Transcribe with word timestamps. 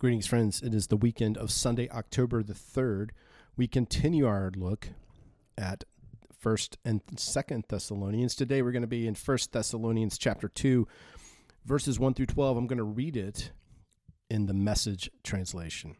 Greetings, 0.00 0.26
friends. 0.26 0.62
It 0.62 0.72
is 0.72 0.86
the 0.86 0.96
weekend 0.96 1.36
of 1.36 1.50
Sunday, 1.50 1.86
October 1.90 2.42
the 2.42 2.54
3rd. 2.54 3.10
We 3.54 3.68
continue 3.68 4.26
our 4.26 4.50
look 4.56 4.88
at 5.58 5.84
1st 6.42 6.76
and 6.86 7.04
2nd 7.04 7.68
Thessalonians. 7.68 8.34
Today 8.34 8.62
we're 8.62 8.72
going 8.72 8.80
to 8.80 8.88
be 8.88 9.06
in 9.06 9.12
1st 9.12 9.50
Thessalonians 9.50 10.16
chapter 10.16 10.48
2, 10.48 10.88
verses 11.66 12.00
1 12.00 12.14
through 12.14 12.24
12. 12.24 12.56
I'm 12.56 12.66
going 12.66 12.78
to 12.78 12.82
read 12.82 13.14
it 13.14 13.52
in 14.30 14.46
the 14.46 14.54
message 14.54 15.10
translation. 15.22 15.96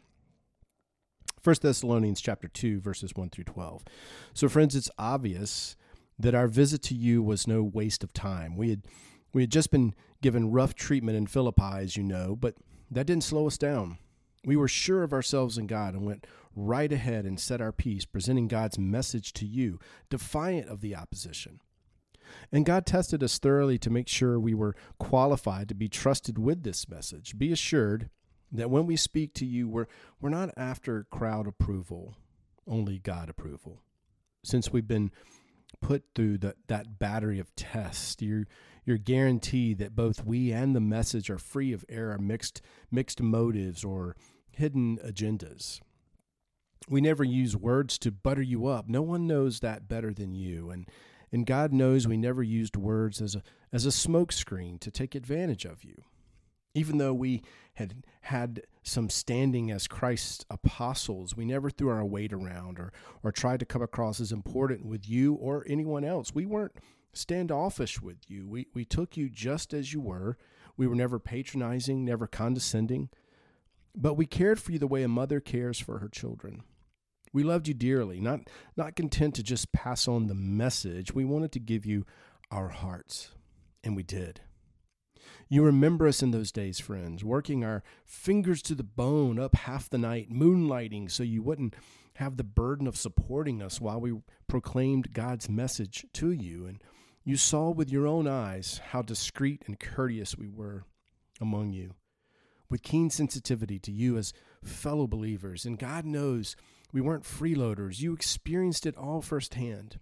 1 1.44 1.56
Thessalonians 1.60 2.22
chapter 2.22 2.48
2, 2.48 2.80
verses 2.80 3.12
1 3.14 3.28
through 3.28 3.44
12. 3.44 3.84
So, 4.32 4.48
friends, 4.48 4.74
it's 4.74 4.90
obvious 4.98 5.76
that 6.18 6.34
our 6.34 6.48
visit 6.48 6.80
to 6.84 6.94
you 6.94 7.22
was 7.22 7.46
no 7.46 7.62
waste 7.62 8.02
of 8.02 8.14
time. 8.14 8.56
We 8.56 8.70
had 8.70 8.82
we 9.34 9.42
had 9.42 9.52
just 9.52 9.70
been 9.70 9.94
given 10.22 10.50
rough 10.50 10.74
treatment 10.74 11.18
in 11.18 11.26
Philippi, 11.26 11.80
as 11.80 11.98
you 11.98 12.02
know, 12.02 12.34
but 12.34 12.54
that 12.90 13.06
didn't 13.06 13.24
slow 13.24 13.46
us 13.46 13.58
down. 13.58 13.98
We 14.44 14.56
were 14.56 14.68
sure 14.68 15.02
of 15.02 15.12
ourselves 15.12 15.58
in 15.58 15.66
God 15.66 15.94
and 15.94 16.04
went 16.04 16.26
right 16.56 16.90
ahead 16.90 17.24
and 17.24 17.38
set 17.38 17.60
our 17.60 17.72
piece, 17.72 18.04
presenting 18.04 18.48
God's 18.48 18.78
message 18.78 19.32
to 19.34 19.46
you, 19.46 19.78
defiant 20.08 20.68
of 20.68 20.80
the 20.80 20.96
opposition. 20.96 21.60
And 22.52 22.64
God 22.64 22.86
tested 22.86 23.22
us 23.22 23.38
thoroughly 23.38 23.78
to 23.78 23.90
make 23.90 24.08
sure 24.08 24.38
we 24.38 24.54
were 24.54 24.76
qualified 24.98 25.68
to 25.68 25.74
be 25.74 25.88
trusted 25.88 26.38
with 26.38 26.62
this 26.62 26.88
message. 26.88 27.38
Be 27.38 27.52
assured 27.52 28.08
that 28.52 28.70
when 28.70 28.86
we 28.86 28.96
speak 28.96 29.34
to 29.34 29.46
you, 29.46 29.68
we're, 29.68 29.86
we're 30.20 30.30
not 30.30 30.50
after 30.56 31.06
crowd 31.10 31.46
approval, 31.46 32.14
only 32.66 32.98
God 32.98 33.28
approval. 33.28 33.82
Since 34.42 34.72
we've 34.72 34.88
been 34.88 35.10
put 35.80 36.04
through 36.14 36.38
the, 36.38 36.54
that 36.68 36.98
battery 36.98 37.38
of 37.38 37.54
tests, 37.56 38.16
you're, 38.20 38.46
you're 38.84 38.98
guaranteed 38.98 39.78
that 39.78 39.96
both 39.96 40.24
we 40.24 40.52
and 40.52 40.74
the 40.74 40.80
message 40.80 41.30
are 41.30 41.38
free 41.38 41.72
of 41.72 41.84
error, 41.88 42.18
mixed, 42.18 42.62
mixed 42.90 43.20
motives, 43.20 43.84
or 43.84 44.16
hidden 44.50 44.98
agendas. 45.04 45.80
We 46.88 47.00
never 47.00 47.24
use 47.24 47.56
words 47.56 47.98
to 47.98 48.10
butter 48.10 48.42
you 48.42 48.66
up. 48.66 48.88
No 48.88 49.02
one 49.02 49.26
knows 49.26 49.60
that 49.60 49.88
better 49.88 50.12
than 50.12 50.34
you. 50.34 50.70
And, 50.70 50.88
and 51.30 51.46
God 51.46 51.72
knows 51.72 52.08
we 52.08 52.16
never 52.16 52.42
used 52.42 52.76
words 52.76 53.20
as 53.20 53.34
a, 53.34 53.42
as 53.72 53.86
a 53.86 53.90
smokescreen 53.90 54.80
to 54.80 54.90
take 54.90 55.14
advantage 55.14 55.64
of 55.64 55.84
you. 55.84 56.02
Even 56.74 56.98
though 56.98 57.14
we 57.14 57.42
had 57.74 58.04
had 58.22 58.62
some 58.82 59.10
standing 59.10 59.70
as 59.70 59.88
Christ's 59.88 60.44
apostles, 60.48 61.36
we 61.36 61.44
never 61.44 61.68
threw 61.68 61.90
our 61.90 62.04
weight 62.04 62.32
around 62.32 62.78
or, 62.78 62.92
or 63.22 63.32
tried 63.32 63.60
to 63.60 63.66
come 63.66 63.82
across 63.82 64.20
as 64.20 64.32
important 64.32 64.86
with 64.86 65.08
you 65.08 65.34
or 65.34 65.64
anyone 65.66 66.04
else. 66.04 66.34
We 66.34 66.46
weren't 66.46 66.76
standoffish 67.12 68.00
with 68.00 68.18
you. 68.28 68.48
We, 68.48 68.66
we 68.74 68.84
took 68.84 69.16
you 69.16 69.28
just 69.28 69.74
as 69.74 69.92
you 69.92 70.00
were. 70.00 70.36
We 70.76 70.86
were 70.86 70.94
never 70.94 71.18
patronizing, 71.18 72.04
never 72.04 72.26
condescending, 72.26 73.10
but 73.94 74.14
we 74.14 74.26
cared 74.26 74.60
for 74.60 74.72
you 74.72 74.78
the 74.78 74.86
way 74.86 75.02
a 75.02 75.08
mother 75.08 75.40
cares 75.40 75.78
for 75.78 75.98
her 75.98 76.08
children. 76.08 76.62
We 77.32 77.42
loved 77.42 77.68
you 77.68 77.74
dearly, 77.74 78.20
not, 78.20 78.40
not 78.76 78.96
content 78.96 79.34
to 79.36 79.42
just 79.42 79.72
pass 79.72 80.08
on 80.08 80.26
the 80.26 80.34
message. 80.34 81.14
We 81.14 81.24
wanted 81.24 81.52
to 81.52 81.60
give 81.60 81.86
you 81.86 82.06
our 82.50 82.68
hearts, 82.68 83.30
and 83.84 83.94
we 83.94 84.02
did. 84.02 84.40
You 85.48 85.64
remember 85.64 86.06
us 86.06 86.22
in 86.22 86.30
those 86.30 86.52
days, 86.52 86.78
friends, 86.78 87.24
working 87.24 87.64
our 87.64 87.82
fingers 88.04 88.62
to 88.62 88.74
the 88.74 88.84
bone 88.84 89.38
up 89.38 89.54
half 89.54 89.90
the 89.90 89.98
night, 89.98 90.30
moonlighting 90.32 91.10
so 91.10 91.22
you 91.22 91.42
wouldn't 91.42 91.74
have 92.14 92.36
the 92.36 92.44
burden 92.44 92.86
of 92.86 92.96
supporting 92.96 93.62
us 93.62 93.80
while 93.80 94.00
we 94.00 94.20
proclaimed 94.46 95.12
God's 95.12 95.48
message 95.48 96.06
to 96.14 96.30
you. 96.30 96.66
And 96.66 96.82
you 97.24 97.36
saw 97.36 97.70
with 97.70 97.90
your 97.90 98.06
own 98.06 98.26
eyes 98.26 98.80
how 98.90 99.02
discreet 99.02 99.62
and 99.66 99.78
courteous 99.78 100.36
we 100.36 100.48
were 100.48 100.84
among 101.40 101.72
you, 101.72 101.94
with 102.70 102.82
keen 102.82 103.10
sensitivity 103.10 103.78
to 103.78 103.92
you 103.92 104.16
as 104.16 104.32
fellow 104.64 105.06
believers. 105.06 105.64
And 105.64 105.78
God 105.78 106.04
knows 106.04 106.56
we 106.92 107.00
weren't 107.00 107.24
freeloaders. 107.24 108.00
You 108.00 108.12
experienced 108.12 108.86
it 108.86 108.96
all 108.96 109.22
firsthand. 109.22 109.98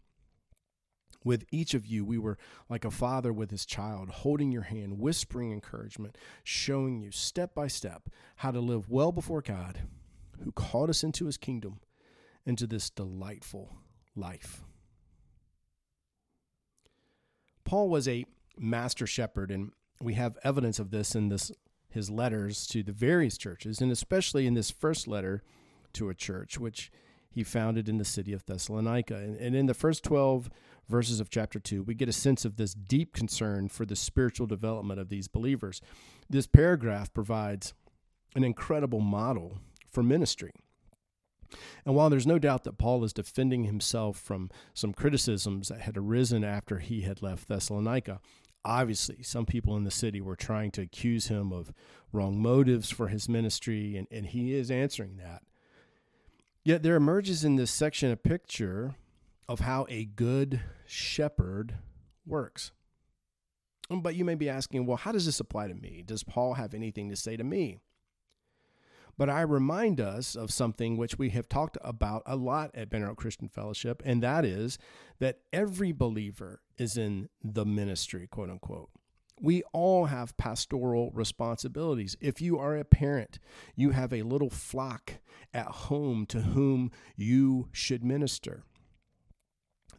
With 1.25 1.45
each 1.51 1.75
of 1.75 1.85
you, 1.87 2.05
we 2.05 2.17
were 2.17 2.39
like 2.69 2.85
a 2.85 2.91
father 2.91 3.33
with 3.33 3.51
his 3.51 3.67
child, 3.67 4.09
holding 4.09 4.53
your 4.53 4.63
hand, 4.63 4.99
whispering 4.99 5.53
encouragement, 5.53 6.17
showing 6.45 7.01
you 7.01 7.11
step 7.11 7.55
by 7.55 7.67
step 7.67 8.09
how 8.37 8.53
to 8.53 8.61
live 8.61 8.89
well 8.89 9.11
before 9.11 9.43
God, 9.43 9.81
who 10.45 10.53
called 10.53 10.89
us 10.89 11.03
into 11.03 11.27
his 11.27 11.37
kingdom, 11.37 11.81
into 12.47 12.67
this 12.67 12.89
delightful 12.89 13.77
life. 14.15 14.63
Paul 17.69 17.91
was 17.91 18.09
a 18.09 18.25
master 18.59 19.07
shepherd, 19.07 19.51
and 19.51 19.73
we 20.01 20.15
have 20.15 20.39
evidence 20.43 20.79
of 20.79 20.91
this 20.91 21.15
in 21.15 21.29
this 21.29 21.53
his 21.91 22.09
letters 22.09 22.67
to 22.69 22.83
the 22.83 22.93
various 22.93 23.37
churches, 23.37 23.83
and 23.83 23.93
especially 23.93 24.47
in 24.47 24.55
this 24.55 24.71
first 24.71 25.07
letter 25.07 25.43
to 25.93 26.09
a 26.09 26.15
church, 26.15 26.59
which 26.59 26.91
he 27.31 27.45
founded 27.45 27.87
in 27.87 27.99
the 27.99 28.07
city 28.07 28.33
of 28.33 28.45
Thessalonica. 28.47 29.17
And, 29.17 29.37
and 29.37 29.55
in 29.55 29.67
the 29.67 29.75
first 29.75 30.03
12 30.05 30.49
verses 30.89 31.21
of 31.21 31.29
chapter 31.29 31.59
2, 31.59 31.83
we 31.83 31.95
get 31.95 32.09
a 32.09 32.13
sense 32.13 32.47
of 32.47 32.57
this 32.57 32.73
deep 32.73 33.13
concern 33.13 33.69
for 33.69 33.85
the 33.85 33.97
spiritual 33.97 34.47
development 34.47 34.99
of 34.99 35.11
these 35.11 35.29
believers. 35.29 35.83
This 36.31 36.47
paragraph 36.47 37.13
provides 37.13 37.75
an 38.35 38.45
incredible 38.45 39.01
model 39.01 39.59
for 39.91 40.03
ministry. 40.03 40.53
And 41.85 41.95
while 41.95 42.11
there's 42.11 42.27
no 42.27 42.39
doubt 42.39 42.65
that 42.65 42.79
Paul 42.79 43.05
is 43.05 43.13
defending 43.13 43.65
himself 43.65 44.19
from 44.19 44.51
some 44.75 44.93
criticisms 44.93 45.69
that 45.69 45.81
had 45.81 45.97
arisen 45.97 46.45
after 46.45 46.79
he 46.79 47.03
had 47.03 47.23
left 47.23 47.49
Thessalonica, 47.49 48.21
obviously 48.65 49.23
some 49.23 49.47
people 49.47 49.77
in 49.77 49.85
the 49.85 49.91
city 49.91 50.21
were 50.21 50.37
trying 50.37 50.71
to 50.73 50.83
accuse 50.83 51.29
him 51.29 51.53
of 51.53 51.73
wrong 52.13 52.41
motives 52.41 52.91
for 52.91 53.09
his 53.09 53.29
ministry, 53.29 53.97
and, 53.97 54.07
and 54.11 54.27
he 54.27 54.55
is 54.55 54.71
answering 54.71 55.17
that. 55.17 55.43
Yet 56.65 56.83
there 56.83 56.97
emerges 56.97 57.45
in 57.45 57.57
this 57.57 57.71
section 57.71 58.11
a 58.11 58.17
picture 58.17 58.95
of 59.49 59.61
how 59.61 59.87
a 59.89 60.05
good 60.05 60.61
shepherd 60.87 61.77
works. 62.27 62.73
But 63.89 64.15
you 64.15 64.25
may 64.25 64.35
be 64.35 64.51
asking, 64.51 64.85
well, 64.85 64.99
how 64.99 65.13
does 65.13 65.25
this 65.25 65.41
apply 65.41 65.69
to 65.69 65.75
me? 65.75 66.03
Does 66.05 66.23
Paul 66.23 66.55
have 66.55 66.75
anything 66.75 67.09
to 67.09 67.17
say 67.17 67.39
to 67.39 67.45
me? 67.45 67.79
But 69.19 69.29
I 69.29 69.41
remind 69.43 70.01
us 70.01 70.37
of 70.37 70.53
something 70.53 70.97
which 70.97 71.19
we 71.19 71.31
have 71.31 71.49
talked 71.49 71.77
about 71.83 72.23
a 72.25 72.37
lot 72.37 72.71
at 72.73 72.89
Banner 72.89 73.15
Christian 73.17 73.49
Fellowship, 73.49 74.01
and 74.05 74.23
that 74.23 74.45
is 74.45 74.79
that 75.19 75.41
every 75.53 75.91
believer 75.91 76.63
is 76.79 76.97
in 76.97 77.29
the 77.43 77.67
ministry, 77.67 78.29
quote 78.29 78.49
unquote. 78.49 78.91
We 79.41 79.63
all 79.73 80.07
have 80.07 80.37
pastoral 80.37 81.11
responsibilities. 81.13 82.17
If 82.21 82.41
you 82.41 82.59
are 82.59 82.77
a 82.77 82.85
parent, 82.85 83.41
you 83.75 83.91
have 83.91 84.13
a 84.13 84.23
little 84.23 84.51
flock 84.51 85.15
at 85.53 85.67
home 85.67 86.25
to 86.27 86.41
whom 86.41 86.91
you 87.17 87.69
should 87.73 88.05
minister. 88.05 88.63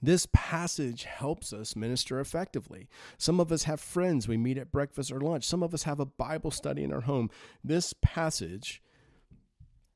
This 0.01 0.27
passage 0.31 1.03
helps 1.03 1.51
us 1.51 1.75
minister 1.75 2.21
effectively. 2.21 2.87
Some 3.17 3.41
of 3.41 3.51
us 3.51 3.63
have 3.63 3.81
friends 3.81 4.27
we 4.27 4.37
meet 4.37 4.57
at 4.57 4.71
breakfast 4.71 5.11
or 5.11 5.19
lunch. 5.19 5.43
Some 5.43 5.61
of 5.61 5.73
us 5.73 5.83
have 5.83 5.99
a 5.99 6.05
Bible 6.05 6.51
study 6.51 6.83
in 6.83 6.93
our 6.93 7.01
home. 7.01 7.29
This 7.63 7.93
passage 8.01 8.81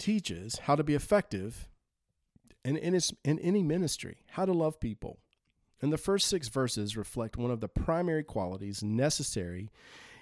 teaches 0.04 0.60
how 0.64 0.76
to 0.76 0.84
be 0.84 0.96
effective 0.96 1.70
in, 2.66 2.76
in, 2.76 2.94
his, 2.94 3.14
in 3.24 3.40
any 3.40 3.64
ministry, 3.64 4.18
how 4.32 4.44
to 4.44 4.52
love 4.52 4.82
people. 4.82 5.20
And 5.82 5.94
the 5.94 5.98
first 5.98 6.28
six 6.28 6.50
verses 6.50 6.98
reflect 6.98 7.38
one 7.38 7.52
of 7.52 7.62
the 7.62 7.70
primary 7.70 8.24
qualities 8.24 8.84
necessary 8.84 9.72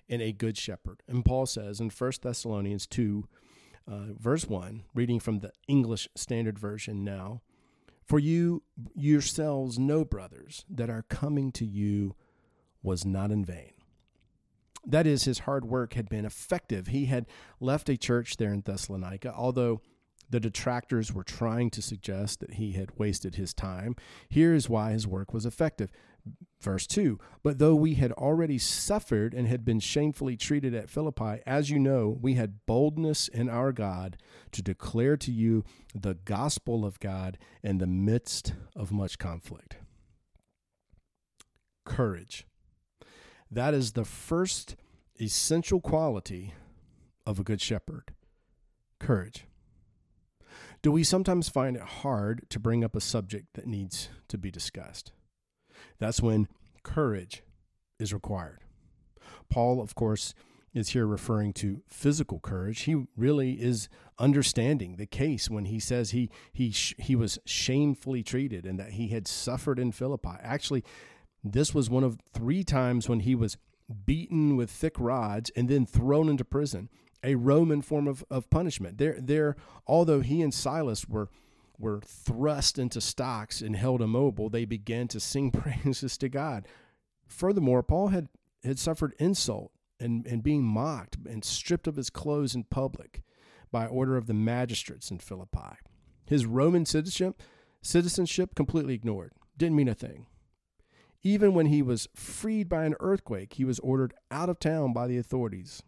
in 0.08 0.22
a 0.22 0.32
good 0.32 0.56
shepherd. 0.56 1.02
And 1.08 1.26
Paul 1.26 1.48
says 1.48 1.80
in 1.80 1.90
1 1.90 2.12
Thessalonians 2.22 2.86
2, 2.86 3.28
uh, 3.88 3.98
verse 4.20 4.48
1, 4.48 4.84
reading 4.94 5.20
from 5.20 5.40
the 5.40 5.52
English 5.68 6.08
Standard 6.14 6.60
Version 6.60 7.04
now, 7.04 7.42
For 8.06 8.20
you 8.20 8.62
yourselves 8.94 9.80
know, 9.80 10.06
brothers, 10.06 10.64
that 10.70 10.92
our 10.92 11.02
coming 11.10 11.52
to 11.54 11.66
you 11.66 12.16
was 12.84 13.04
not 13.04 13.32
in 13.32 13.44
vain. 13.44 13.74
That 14.86 15.06
is, 15.06 15.26
his 15.26 15.40
hard 15.40 15.66
work 15.66 15.94
had 15.94 16.10
been 16.10 16.26
effective. 16.26 16.88
He 16.88 17.06
had 17.06 17.28
left 17.60 17.90
a 17.90 17.98
church 17.98 18.38
there 18.38 18.54
in 18.54 18.62
Thessalonica, 18.62 19.34
although 19.36 19.82
the 20.32 20.40
detractors 20.40 21.14
were 21.14 21.24
trying 21.24 21.70
to 21.72 21.82
suggest 21.82 22.40
that 22.40 22.54
he 22.54 22.72
had 22.72 22.98
wasted 22.98 23.36
his 23.36 23.54
time. 23.54 23.96
Here 24.30 24.54
is 24.54 24.70
why 24.70 24.92
his 24.92 25.06
work 25.06 25.34
was 25.34 25.46
effective. 25.46 25.92
Verse 26.62 26.88
2 26.88 27.20
But 27.44 27.60
though 27.60 27.76
we 27.76 27.96
had 27.96 28.12
already 28.14 28.58
suffered 28.58 29.34
and 29.34 29.48
had 29.48 29.66
been 29.66 29.80
shamefully 29.80 30.38
treated 30.38 30.74
at 30.74 30.90
Philippi, 30.90 31.42
as 31.46 31.70
you 31.70 31.80
know, 31.80 32.18
we 32.22 32.36
had 32.36 32.66
boldness 32.66 33.28
in 33.28 33.50
our 33.50 33.72
God 33.72 34.18
to 34.52 34.62
declare 34.62 35.18
to 35.18 35.32
you 35.32 35.64
the 35.94 36.14
gospel 36.14 36.86
of 36.86 37.00
God 37.00 37.38
in 37.62 37.80
the 37.80 37.88
midst 37.88 38.54
of 38.76 38.92
much 38.92 39.18
conflict. 39.18 39.78
Courage. 41.84 42.46
That 43.52 43.74
is 43.74 43.92
the 43.92 44.06
first 44.06 44.78
essential 45.20 45.82
quality 45.82 46.54
of 47.26 47.40
a 47.40 47.44
good 47.44 47.62
shepherd 47.62 48.14
courage. 49.00 49.46
Do 50.82 50.92
we 50.92 51.04
sometimes 51.04 51.50
find 51.50 51.76
it 51.76 51.84
hard 51.84 52.50
to 52.50 52.60
bring 52.60 52.84
up 52.84 52.96
a 52.96 53.02
subject 53.02 53.54
that 53.54 53.68
needs 53.68 54.10
to 54.30 54.38
be 54.38 54.50
discussed? 54.50 55.12
That's 56.00 56.22
when 56.22 56.48
courage 56.84 57.44
is 58.00 58.14
required. 58.14 58.60
Paul, 59.50 59.82
of 59.82 59.94
course, 59.96 60.34
is 60.74 60.90
here 60.90 61.06
referring 61.06 61.54
to 61.54 61.84
physical 61.88 62.40
courage. 62.40 62.82
He 62.82 63.06
really 63.16 63.62
is 63.62 63.90
understanding 64.18 64.96
the 64.96 65.06
case 65.06 65.50
when 65.50 65.66
he 65.66 65.80
says 65.80 66.12
he 66.12 66.30
he 66.54 66.70
he 66.70 67.16
was 67.16 67.38
shamefully 67.46 68.24
treated 68.24 68.66
and 68.66 68.80
that 68.80 68.92
he 68.92 69.10
had 69.10 69.28
suffered 69.28 69.78
in 69.78 69.92
Philippi. 69.92 70.38
Actually, 70.42 70.84
this 71.44 71.74
was 71.74 71.90
one 71.90 72.04
of 72.04 72.20
three 72.34 72.64
times 72.64 73.10
when 73.10 73.22
he 73.22 73.36
was 73.36 73.58
beaten 74.06 74.56
with 74.56 74.70
thick 74.70 74.96
rods 75.00 75.52
and 75.56 75.68
then 75.70 75.86
thrown 75.86 76.30
into 76.30 76.46
prison, 76.46 76.90
a 77.24 77.36
Roman 77.36 77.82
form 77.82 78.08
of, 78.08 78.24
of 78.30 78.50
punishment. 78.50 78.98
There 78.98 79.18
there 79.20 79.56
although 79.88 80.22
he 80.22 80.42
and 80.42 80.54
Silas 80.54 81.08
were 81.08 81.30
were 81.82 82.00
thrust 82.06 82.78
into 82.78 83.02
stocks 83.02 83.62
and 83.62 83.76
held 83.76 84.02
immobile, 84.02 84.50
they 84.50 84.66
began 84.66 85.08
to 85.10 85.20
sing 85.20 85.52
praises 85.52 86.18
to 86.20 86.30
God. 86.30 86.68
Furthermore, 87.28 87.82
Paul 87.82 88.10
had, 88.10 88.28
had 88.64 88.78
suffered 88.78 89.16
insult 89.18 89.72
and, 90.00 90.26
and 90.28 90.44
being 90.44 90.64
mocked 90.64 91.18
and 91.28 91.44
stripped 91.44 91.88
of 91.88 91.96
his 91.96 92.10
clothes 92.10 92.56
in 92.56 92.66
public 92.66 93.24
by 93.72 93.88
order 93.88 94.18
of 94.18 94.28
the 94.28 94.34
magistrates 94.34 95.10
in 95.12 95.18
Philippi. 95.18 95.78
His 96.26 96.46
Roman 96.46 96.86
citizenship, 96.86 97.42
citizenship 97.82 98.54
completely 98.54 98.94
ignored, 98.94 99.32
didn't 99.58 99.76
mean 99.76 99.88
a 99.88 99.96
thing. 99.96 100.28
Even 101.24 101.54
when 101.54 101.68
he 101.68 101.82
was 101.82 102.08
freed 102.16 102.68
by 102.68 102.86
an 102.86 102.96
earthquake, 103.00 103.54
he 103.54 103.66
was 103.66 103.80
ordered 103.80 104.14
out 104.32 104.50
of 104.50 104.60
town 104.60 104.94
by 104.94 105.08
the 105.08 105.18
authorities. 105.18 105.84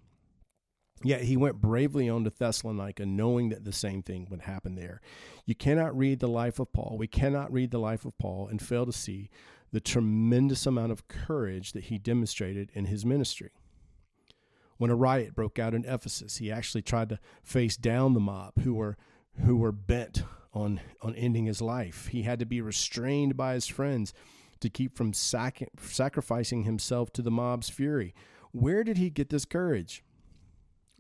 Yet 1.04 1.24
he 1.24 1.36
went 1.36 1.60
bravely 1.60 2.08
on 2.08 2.24
to 2.24 2.30
Thessalonica, 2.30 3.06
knowing 3.06 3.50
that 3.50 3.66
the 3.66 3.74
same 3.74 4.04
thing 4.04 4.28
would 4.30 4.42
happen 4.42 4.76
there. 4.76 5.02
You 5.46 5.56
cannot 5.56 5.98
read 5.98 6.20
the 6.20 6.30
life 6.30 6.60
of 6.60 6.72
Paul. 6.72 6.96
We 6.98 7.08
cannot 7.08 7.52
read 7.52 7.72
the 7.72 7.80
life 7.80 8.06
of 8.06 8.18
Paul 8.18 8.48
and 8.48 8.62
fail 8.62 8.86
to 8.86 8.94
see 8.94 9.30
the 9.72 9.82
tremendous 9.82 10.66
amount 10.66 10.92
of 10.92 11.08
courage 11.08 11.74
that 11.74 11.86
he 11.86 11.98
demonstrated 11.98 12.70
in 12.74 12.86
his 12.86 13.06
ministry. 13.06 13.52
When 14.78 14.92
a 14.92 14.96
riot 14.96 15.36
broke 15.36 15.60
out 15.60 15.74
in 15.74 15.84
Ephesus, 15.84 16.38
he 16.38 16.52
actually 16.52 16.84
tried 16.84 17.10
to 17.10 17.20
face 17.44 17.76
down 17.76 18.14
the 18.14 18.20
mob 18.20 18.54
who 18.64 18.76
were 18.76 18.98
who 19.46 19.58
were 19.58 19.72
bent 19.72 20.24
on 20.54 20.80
on 21.02 21.16
ending 21.16 21.46
his 21.46 21.62
life. 21.62 22.08
He 22.08 22.22
had 22.22 22.40
to 22.40 22.46
be 22.46 22.62
restrained 22.62 23.36
by 23.36 23.56
his 23.56 23.68
friends 23.68 24.14
to 24.64 24.70
keep 24.70 24.98
from 24.98 25.14
sac- 25.14 25.70
sacrificing 25.78 26.64
himself 26.64 27.12
to 27.14 27.22
the 27.22 27.30
mob's 27.30 27.70
fury. 27.70 28.16
Where 28.52 28.84
did 28.84 28.98
he 28.98 29.10
get 29.10 29.30
this 29.30 29.46
courage? 29.46 30.04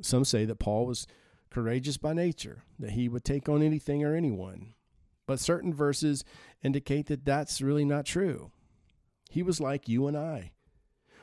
Some 0.02 0.26
say 0.26 0.44
that 0.46 0.60
Paul 0.60 0.86
was 0.86 1.08
courageous 1.50 1.98
by 1.98 2.14
nature, 2.14 2.64
that 2.78 2.92
he 2.92 3.08
would 3.08 3.24
take 3.24 3.48
on 3.48 3.64
anything 3.64 4.04
or 4.04 4.16
anyone. 4.16 4.74
But 5.26 5.40
certain 5.40 5.74
verses 5.74 6.26
indicate 6.62 7.08
that 7.08 7.24
that's 7.24 7.62
really 7.62 7.86
not 7.86 8.06
true. 8.06 8.52
He 9.30 9.42
was 9.42 9.62
like 9.62 9.88
you 9.88 10.08
and 10.08 10.18
I. 10.18 10.52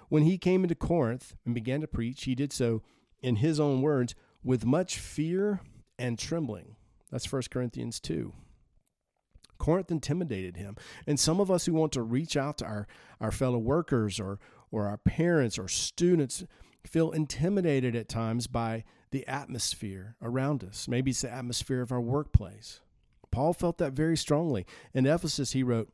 When 0.08 0.22
he 0.22 0.38
came 0.38 0.62
into 0.62 0.74
Corinth 0.74 1.34
and 1.44 1.54
began 1.54 1.82
to 1.82 1.86
preach, 1.86 2.24
he 2.24 2.34
did 2.34 2.52
so, 2.52 2.82
in 3.20 3.36
his 3.36 3.60
own 3.60 3.82
words, 3.82 4.14
with 4.42 4.64
much 4.64 4.98
fear 4.98 5.60
and 5.98 6.18
trembling. 6.18 6.76
That's 7.10 7.30
1 7.30 7.42
Corinthians 7.50 8.00
2. 8.00 8.32
Corinth 9.60 9.92
intimidated 9.92 10.56
him. 10.56 10.76
And 11.06 11.20
some 11.20 11.38
of 11.38 11.50
us 11.50 11.66
who 11.66 11.74
want 11.74 11.92
to 11.92 12.02
reach 12.02 12.36
out 12.36 12.58
to 12.58 12.64
our, 12.64 12.88
our 13.20 13.30
fellow 13.30 13.58
workers 13.58 14.18
or, 14.18 14.40
or 14.72 14.88
our 14.88 14.96
parents 14.96 15.58
or 15.58 15.68
students 15.68 16.44
feel 16.84 17.12
intimidated 17.12 17.94
at 17.94 18.08
times 18.08 18.48
by 18.48 18.84
the 19.12 19.26
atmosphere 19.28 20.16
around 20.22 20.64
us. 20.64 20.88
Maybe 20.88 21.10
it's 21.10 21.20
the 21.20 21.32
atmosphere 21.32 21.82
of 21.82 21.92
our 21.92 22.00
workplace. 22.00 22.80
Paul 23.30 23.52
felt 23.52 23.78
that 23.78 23.92
very 23.92 24.16
strongly. 24.16 24.66
In 24.92 25.06
Ephesus, 25.06 25.52
he 25.52 25.62
wrote, 25.62 25.90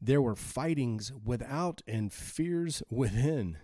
There 0.00 0.22
were 0.22 0.36
fightings 0.36 1.12
without 1.24 1.82
and 1.86 2.12
fears 2.12 2.82
within. 2.88 3.58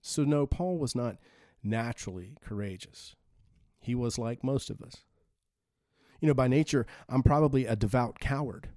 So, 0.00 0.22
no, 0.22 0.46
Paul 0.46 0.78
was 0.78 0.94
not 0.94 1.16
naturally 1.62 2.36
courageous. 2.40 3.16
He 3.80 3.94
was 3.94 4.18
like 4.18 4.44
most 4.44 4.70
of 4.70 4.80
us. 4.82 5.04
You 6.20 6.28
know, 6.28 6.34
by 6.34 6.48
nature, 6.48 6.86
I'm 7.08 7.22
probably 7.22 7.66
a 7.66 7.76
devout 7.76 8.18
coward. 8.20 8.68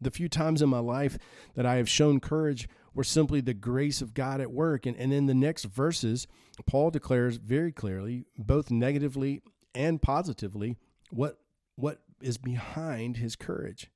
The 0.00 0.10
few 0.10 0.28
times 0.28 0.62
in 0.62 0.68
my 0.68 0.78
life 0.78 1.18
that 1.54 1.66
I 1.66 1.76
have 1.76 1.88
shown 1.88 2.20
courage 2.20 2.68
were 2.94 3.04
simply 3.04 3.40
the 3.40 3.54
grace 3.54 4.00
of 4.00 4.14
God 4.14 4.40
at 4.40 4.50
work. 4.50 4.86
And, 4.86 4.96
and 4.96 5.12
in 5.12 5.26
the 5.26 5.34
next 5.34 5.64
verses, 5.64 6.26
Paul 6.66 6.90
declares 6.90 7.36
very 7.36 7.72
clearly, 7.72 8.24
both 8.38 8.70
negatively 8.70 9.42
and 9.74 10.00
positively, 10.00 10.76
what, 11.10 11.38
what 11.76 12.00
is 12.20 12.38
behind 12.38 13.18
his 13.18 13.36
courage. 13.36 13.90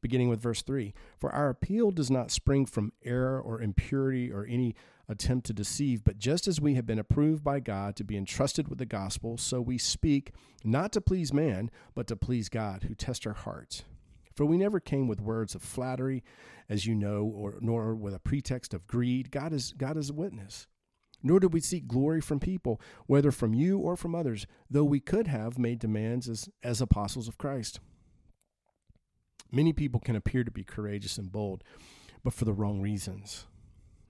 Beginning 0.00 0.28
with 0.28 0.40
verse 0.40 0.62
3 0.62 0.92
For 1.18 1.32
our 1.32 1.48
appeal 1.48 1.90
does 1.90 2.10
not 2.10 2.30
spring 2.30 2.66
from 2.66 2.92
error 3.04 3.40
or 3.40 3.60
impurity 3.60 4.30
or 4.30 4.46
any 4.46 4.74
attempt 5.08 5.46
to 5.46 5.52
deceive, 5.52 6.04
but 6.04 6.18
just 6.18 6.48
as 6.48 6.60
we 6.60 6.74
have 6.74 6.86
been 6.86 6.98
approved 6.98 7.44
by 7.44 7.60
God 7.60 7.96
to 7.96 8.04
be 8.04 8.16
entrusted 8.16 8.68
with 8.68 8.78
the 8.78 8.86
gospel, 8.86 9.36
so 9.36 9.60
we 9.60 9.78
speak 9.78 10.32
not 10.64 10.92
to 10.92 11.00
please 11.00 11.32
man, 11.32 11.70
but 11.94 12.06
to 12.06 12.16
please 12.16 12.48
God, 12.48 12.84
who 12.84 12.94
tests 12.94 13.26
our 13.26 13.34
hearts. 13.34 13.84
For 14.34 14.44
we 14.44 14.56
never 14.56 14.80
came 14.80 15.06
with 15.06 15.20
words 15.20 15.54
of 15.54 15.62
flattery, 15.62 16.24
as 16.68 16.86
you 16.86 16.94
know, 16.94 17.24
or 17.24 17.58
nor 17.60 17.94
with 17.94 18.14
a 18.14 18.18
pretext 18.18 18.74
of 18.74 18.86
greed. 18.86 19.30
God 19.30 19.52
is 19.52 19.72
God 19.76 19.96
is 19.96 20.10
a 20.10 20.14
witness. 20.14 20.66
Nor 21.22 21.40
did 21.40 21.54
we 21.54 21.60
seek 21.60 21.86
glory 21.86 22.20
from 22.20 22.38
people, 22.38 22.80
whether 23.06 23.30
from 23.30 23.54
you 23.54 23.78
or 23.78 23.96
from 23.96 24.14
others, 24.14 24.46
though 24.68 24.84
we 24.84 25.00
could 25.00 25.26
have 25.26 25.58
made 25.58 25.78
demands 25.78 26.28
as, 26.28 26.50
as 26.62 26.82
apostles 26.82 27.28
of 27.28 27.38
Christ. 27.38 27.80
Many 29.50 29.72
people 29.72 30.00
can 30.00 30.16
appear 30.16 30.44
to 30.44 30.50
be 30.50 30.64
courageous 30.64 31.16
and 31.16 31.32
bold, 31.32 31.64
but 32.22 32.34
for 32.34 32.44
the 32.44 32.52
wrong 32.52 32.82
reasons. 32.82 33.46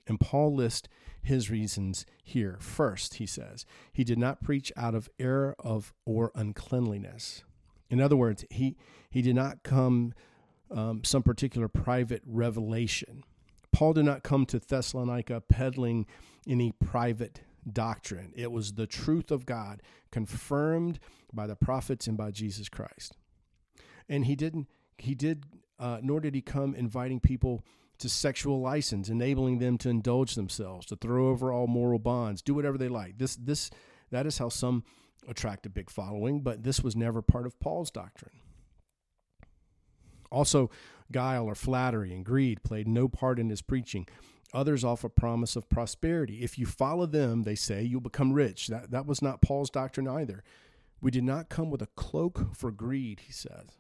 And 0.07 0.21
Paul 0.21 0.55
lists 0.55 0.89
his 1.23 1.51
reasons 1.51 2.05
here. 2.23 2.59
First, 2.61 3.15
he 3.15 3.27
says, 3.27 3.65
he 3.93 4.05
did 4.05 4.19
not 4.19 4.43
preach 4.43 4.73
out 4.77 4.95
of 4.95 5.09
error 5.19 5.55
of 5.59 5.93
or 6.05 6.31
uncleanliness. 6.35 7.43
In 7.89 8.01
other 8.01 8.17
words, 8.17 8.45
he, 8.51 8.77
he 9.11 9.23
did 9.23 9.35
not 9.35 9.63
come 9.63 10.13
um, 10.71 11.03
some 11.05 11.23
particular 11.23 11.69
private 11.69 12.23
revelation. 12.27 13.25
Paul 13.73 13.95
did 13.95 14.05
not 14.05 14.23
come 14.23 14.47
to 14.47 14.59
Thessalonica 14.59 15.41
peddling 15.41 16.07
any 16.47 16.73
private 16.73 17.41
doctrine. 17.71 18.33
It 18.37 18.53
was 18.53 18.75
the 18.75 18.87
truth 18.87 19.31
of 19.31 19.47
God 19.47 19.83
confirmed 20.11 21.01
by 21.33 21.47
the 21.47 21.57
prophets 21.57 22.07
and 22.07 22.17
by 22.17 22.31
Jesus 22.31 22.69
Christ. 22.69 23.17
And 24.09 24.27
he 24.27 24.37
didn't 24.37 24.69
he 24.99 25.15
did 25.15 25.47
uh, 25.79 25.99
nor 26.03 26.21
did 26.21 26.35
he 26.35 26.41
come 26.41 26.75
inviting 26.75 27.21
people 27.21 27.65
to 27.99 28.09
sexual 28.09 28.61
license, 28.61 29.09
enabling 29.09 29.59
them 29.59 29.79
to 29.79 29.89
indulge 29.89 30.35
themselves, 30.35 30.87
to 30.87 30.97
throw 30.97 31.29
over 31.29 31.53
all 31.53 31.67
moral 31.67 31.99
bonds, 31.99 32.43
do 32.43 32.55
whatever 32.55 32.79
they 32.79 32.89
like. 32.89 33.19
This 33.19 33.37
this 33.37 33.71
that 34.11 34.27
is 34.27 34.39
how 34.39 34.49
some 34.49 34.85
attract 35.29 35.67
a 35.67 35.71
big 35.71 35.91
following, 35.91 36.41
but 36.41 36.63
this 36.63 36.83
was 36.83 36.97
never 36.97 37.23
part 37.23 37.47
of 37.47 37.59
Paul's 37.61 37.91
doctrine. 37.91 38.41
Also, 40.31 40.71
guile 41.13 41.47
or 41.47 41.55
flattery 41.55 42.13
and 42.13 42.25
greed 42.25 42.63
played 42.63 42.89
no 42.89 43.09
part 43.09 43.39
in 43.39 43.49
his 43.49 43.63
preaching. 43.63 44.07
Others 44.53 44.85
offer 44.85 45.09
promise 45.09 45.57
of 45.57 45.69
prosperity. 45.69 46.43
If 46.43 46.59
you 46.59 46.67
follow 46.67 47.07
them, 47.07 47.43
they 47.43 47.55
say, 47.55 47.83
you'll 47.83 48.01
become 48.01 48.33
rich. 48.33 48.69
That, 48.69 48.91
that 48.91 49.07
was 49.07 49.21
not 49.21 49.43
Paul's 49.43 49.71
doctrine 49.71 50.07
either. 50.07 50.45
We 51.01 51.11
did 51.11 51.25
not 51.25 51.49
come 51.49 51.71
with 51.71 51.83
a 51.83 51.89
cloak 51.97 52.55
for 52.55 52.71
greed, 52.71 53.23
he 53.27 53.33
says. 53.33 53.79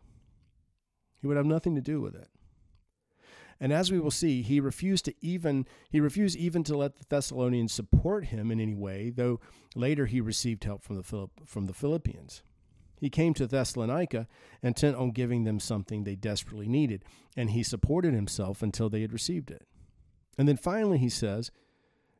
He 1.21 1.27
would 1.27 1.37
have 1.37 1.47
nothing 1.47 1.75
to 1.75 1.81
do 1.81 2.01
with 2.01 2.15
it. 2.15 2.29
And 3.61 3.73
as 3.73 3.91
we 3.91 4.01
will 4.01 4.11
see, 4.11 4.43
he 4.43 4.61
refused 4.61 5.05
to 5.07 5.15
even 5.21 5.67
he 5.91 6.01
refused 6.01 6.37
even 6.37 6.65
to 6.65 6.77
let 6.77 6.97
the 6.97 7.05
Thessalonians 7.09 7.73
support 7.73 8.27
him 8.27 8.51
in 8.51 8.61
any 8.61 8.75
way, 8.75 9.11
though 9.11 9.41
later 9.75 10.07
he 10.07 10.21
received 10.21 10.65
help 10.65 10.83
from 10.83 10.97
the 10.97 11.03
Philipp, 11.03 11.31
from 11.47 11.67
the 11.67 11.75
Philippians. 11.75 12.43
He 13.01 13.11
came 13.11 13.35
to 13.35 13.47
Thessalonica 13.47 14.27
intent 14.63 14.97
on 14.97 15.11
giving 15.11 15.45
them 15.45 15.61
something 15.61 16.05
they 16.05 16.17
desperately 16.17 16.69
needed, 16.69 17.05
and 17.37 17.51
he 17.51 17.63
supported 17.63 18.15
himself 18.15 18.63
until 18.63 18.89
they 18.89 19.03
had 19.03 19.13
received 19.13 19.51
it. 19.51 19.67
And 20.39 20.49
then 20.49 20.57
finally 20.57 20.99
he 20.99 21.09
says, 21.09 21.51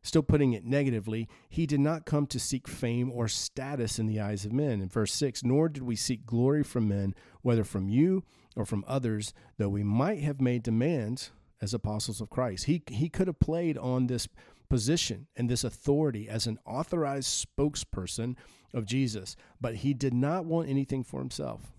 still 0.03 0.23
putting 0.23 0.53
it 0.53 0.65
negatively, 0.65 1.29
he 1.49 1.67
did 1.67 1.81
not 1.81 2.05
come 2.05 2.27
to 2.27 2.39
seek 2.39 2.69
fame 2.69 3.11
or 3.11 3.27
status 3.27 3.99
in 3.99 4.07
the 4.07 4.21
eyes 4.21 4.45
of 4.45 4.53
men. 4.53 4.81
In 4.81 4.89
verse 4.89 5.13
6, 5.15 5.43
nor 5.43 5.69
did 5.69 5.83
we 5.83 5.97
seek 5.97 6.27
glory 6.27 6.63
from 6.63 6.89
men, 6.89 7.15
whether 7.43 7.65
from 7.65 7.89
you 7.89 8.23
or 8.57 8.65
from 8.65 8.85
others, 8.87 9.33
though 9.59 9.69
we 9.69 9.83
might 9.83 10.21
have 10.21 10.41
made 10.41 10.63
demands 10.63 11.31
as 11.61 11.75
apostles 11.75 12.21
of 12.21 12.31
Christ. 12.31 12.65
He, 12.65 12.83
he 12.89 13.09
could 13.09 13.27
have 13.27 13.41
played 13.41 13.79
on 13.79 14.07
this 14.07 14.29
position 14.69 15.27
and 15.37 15.49
this 15.49 15.65
authority 15.65 16.29
as 16.29 16.47
an 16.47 16.59
authorized 16.67 17.47
spokesperson 17.47 18.37
of 18.73 18.87
Jesus, 18.87 19.37
but 19.61 19.77
he 19.77 19.95
did 19.95 20.15
not 20.15 20.45
want 20.45 20.69
anything 20.69 21.05
for 21.05 21.21
himself. 21.21 21.73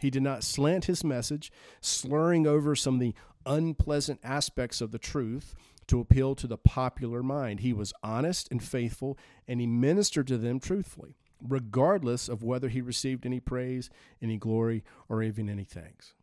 He 0.00 0.10
did 0.10 0.22
not 0.22 0.44
slant 0.44 0.86
his 0.86 1.04
message, 1.04 1.50
slurring 1.80 2.46
over 2.46 2.74
some 2.74 2.94
of 2.94 3.00
the 3.00 3.14
unpleasant 3.46 4.20
aspects 4.22 4.80
of 4.80 4.90
the 4.90 4.98
truth 4.98 5.54
to 5.86 6.00
appeal 6.00 6.34
to 6.34 6.46
the 6.46 6.58
popular 6.58 7.22
mind. 7.22 7.60
He 7.60 7.72
was 7.72 7.92
honest 8.02 8.48
and 8.50 8.62
faithful, 8.62 9.16
and 9.46 9.60
he 9.60 9.66
ministered 9.66 10.26
to 10.28 10.36
them 10.36 10.58
truthfully, 10.58 11.16
regardless 11.42 12.28
of 12.28 12.42
whether 12.42 12.68
he 12.68 12.80
received 12.80 13.26
any 13.26 13.40
praise, 13.40 13.90
any 14.22 14.36
glory, 14.36 14.84
or 15.08 15.22
even 15.22 15.48
any 15.48 15.64
thanks. 15.64 16.14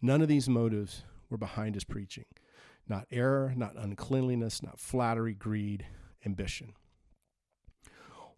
None 0.00 0.22
of 0.22 0.28
these 0.28 0.48
motives 0.48 1.02
were 1.28 1.38
behind 1.38 1.74
his 1.74 1.84
preaching 1.84 2.24
not 2.88 3.06
error, 3.10 3.52
not 3.56 3.76
uncleanliness, 3.76 4.62
not 4.62 4.80
flattery, 4.80 5.34
greed, 5.34 5.86
ambition. 6.24 6.72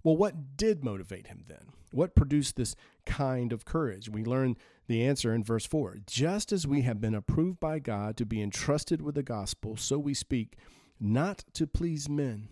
Well, 0.03 0.17
what 0.17 0.57
did 0.57 0.83
motivate 0.83 1.27
him 1.29 1.45
then? 1.47 1.73
What 1.93 2.15
produced 2.15 2.57
this 2.57 2.75
kind 3.05 3.53
of 3.53 3.65
courage? 3.65 4.09
We 4.09 4.25
learn 4.25 4.57
the 4.87 5.05
answer 5.05 5.35
in 5.35 5.45
verse 5.45 5.67
4. 5.67 5.99
Just 6.07 6.53
as 6.53 6.67
we 6.67 6.83
have 6.83 7.01
been 7.01 7.15
approved 7.15 7.61
by 7.61 7.79
God 7.79 8.17
to 8.17 8.27
be 8.27 8.43
entrusted 8.43 9.03
with 9.03 9.15
the 9.15 9.23
gospel, 9.23 9.77
so 9.77 9.99
we 9.99 10.15
speak, 10.15 10.57
not 10.99 11.45
to 11.55 11.67
please 11.67 12.09
men, 12.09 12.49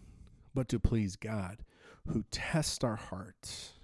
but 0.55 0.69
to 0.69 0.78
please 0.78 1.17
God, 1.17 1.64
who 2.09 2.25
tests 2.31 2.85
our 2.85 2.97
hearts. 2.97 3.75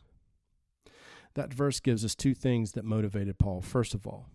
That 1.35 1.53
verse 1.53 1.81
gives 1.81 2.05
us 2.05 2.15
two 2.15 2.35
things 2.35 2.73
that 2.73 2.85
motivated 2.85 3.39
Paul. 3.39 3.61
First 3.61 3.95
of 3.95 4.07
all, 4.07 4.29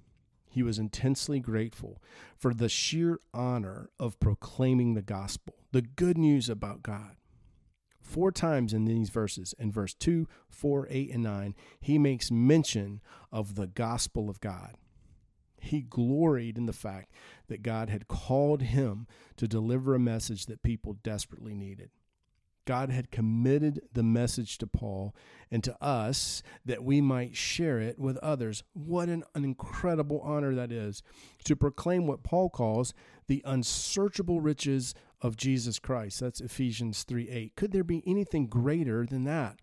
he 0.49 0.63
was 0.63 0.79
intensely 0.79 1.39
grateful 1.39 2.01
for 2.35 2.53
the 2.53 2.69
sheer 2.69 3.19
honor 3.33 3.89
of 3.99 4.19
proclaiming 4.19 4.93
the 4.93 5.01
gospel, 5.01 5.55
the 5.71 5.83
good 5.83 6.17
news 6.17 6.49
about 6.49 6.83
God. 6.83 7.15
Four 8.01 8.31
times 8.31 8.73
in 8.73 8.85
these 8.85 9.09
verses, 9.09 9.53
in 9.59 9.71
verse 9.71 9.93
2, 9.93 10.27
4, 10.49 10.87
8, 10.89 11.11
and 11.11 11.23
9, 11.23 11.55
he 11.79 11.99
makes 11.99 12.31
mention 12.31 13.01
of 13.31 13.53
the 13.53 13.67
gospel 13.67 14.29
of 14.29 14.41
God. 14.41 14.75
He 15.61 15.81
gloried 15.81 16.57
in 16.57 16.65
the 16.65 16.73
fact 16.73 17.11
that 17.47 17.61
God 17.61 17.89
had 17.89 18.07
called 18.07 18.63
him 18.63 19.05
to 19.37 19.47
deliver 19.47 19.93
a 19.93 19.99
message 19.99 20.47
that 20.47 20.63
people 20.63 20.97
desperately 21.03 21.53
needed. 21.53 21.91
God 22.69 22.91
had 22.91 23.09
committed 23.09 23.81
the 23.93 24.03
message 24.03 24.59
to 24.59 24.67
Paul 24.67 25.15
and 25.49 25.63
to 25.63 25.75
us 25.83 26.43
that 26.63 26.83
we 26.83 27.01
might 27.01 27.35
share 27.35 27.79
it 27.79 27.97
with 27.97 28.17
others. 28.17 28.61
What 28.73 29.09
an, 29.09 29.23
incredible 29.33 30.21
honor 30.23 30.53
that 30.53 30.71
is 30.71 31.01
to 31.45 31.55
proclaim 31.55 32.05
what 32.05 32.21
Paul 32.21 32.47
calls 32.51 32.93
the 33.25 33.41
unsearchable 33.43 34.39
riches 34.39 34.93
of 35.19 35.35
Jesus 35.35 35.79
Christ. 35.79 36.19
That's 36.19 36.41
Ephesians 36.41 37.01
3 37.01 37.27
8. 37.27 37.55
Could 37.55 37.71
there 37.71 37.83
be 37.83 38.03
anything 38.05 38.45
greater 38.45 39.03
than 39.03 39.23
that? 39.23 39.57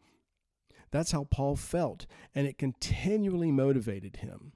That's 0.91 1.13
how 1.13 1.29
Paul 1.31 1.55
felt, 1.55 2.07
and 2.35 2.49
it 2.49 2.59
continually 2.59 3.53
motivated 3.53 4.17
him. 4.17 4.51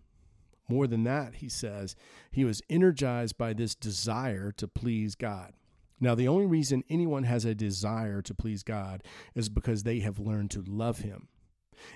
More 0.68 0.88
than 0.88 1.04
that, 1.04 1.36
he 1.36 1.48
says, 1.48 1.94
he 2.32 2.44
was 2.44 2.62
energized 2.68 3.38
by 3.38 3.52
this 3.52 3.76
desire 3.76 4.50
to 4.56 4.66
please 4.66 5.14
God. 5.14 5.52
Now, 6.00 6.14
the 6.14 6.28
only 6.28 6.46
reason 6.46 6.82
anyone 6.88 7.24
has 7.24 7.44
a 7.44 7.54
desire 7.54 8.22
to 8.22 8.34
please 8.34 8.62
God 8.62 9.02
is 9.34 9.48
because 9.48 9.82
they 9.82 10.00
have 10.00 10.18
learned 10.18 10.50
to 10.52 10.64
love 10.66 11.00
Him. 11.00 11.28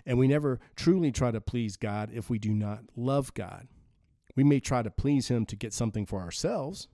And 0.05 0.19
we 0.19 0.29
never 0.29 0.61
truly 0.77 1.11
try 1.11 1.31
to 1.31 1.41
please 1.41 1.77
God 1.77 2.11
if 2.13 2.29
we 2.29 2.39
do 2.39 2.53
not 2.53 2.85
love 2.97 3.33
God. 3.35 3.69
We 4.37 4.45
may 4.45 4.61
try 4.61 4.83
to 4.83 4.91
please 4.91 5.29
Him 5.29 5.47
to 5.47 5.57
get 5.57 5.73
something 5.73 6.07
for 6.07 6.21
ourselves. 6.21 6.89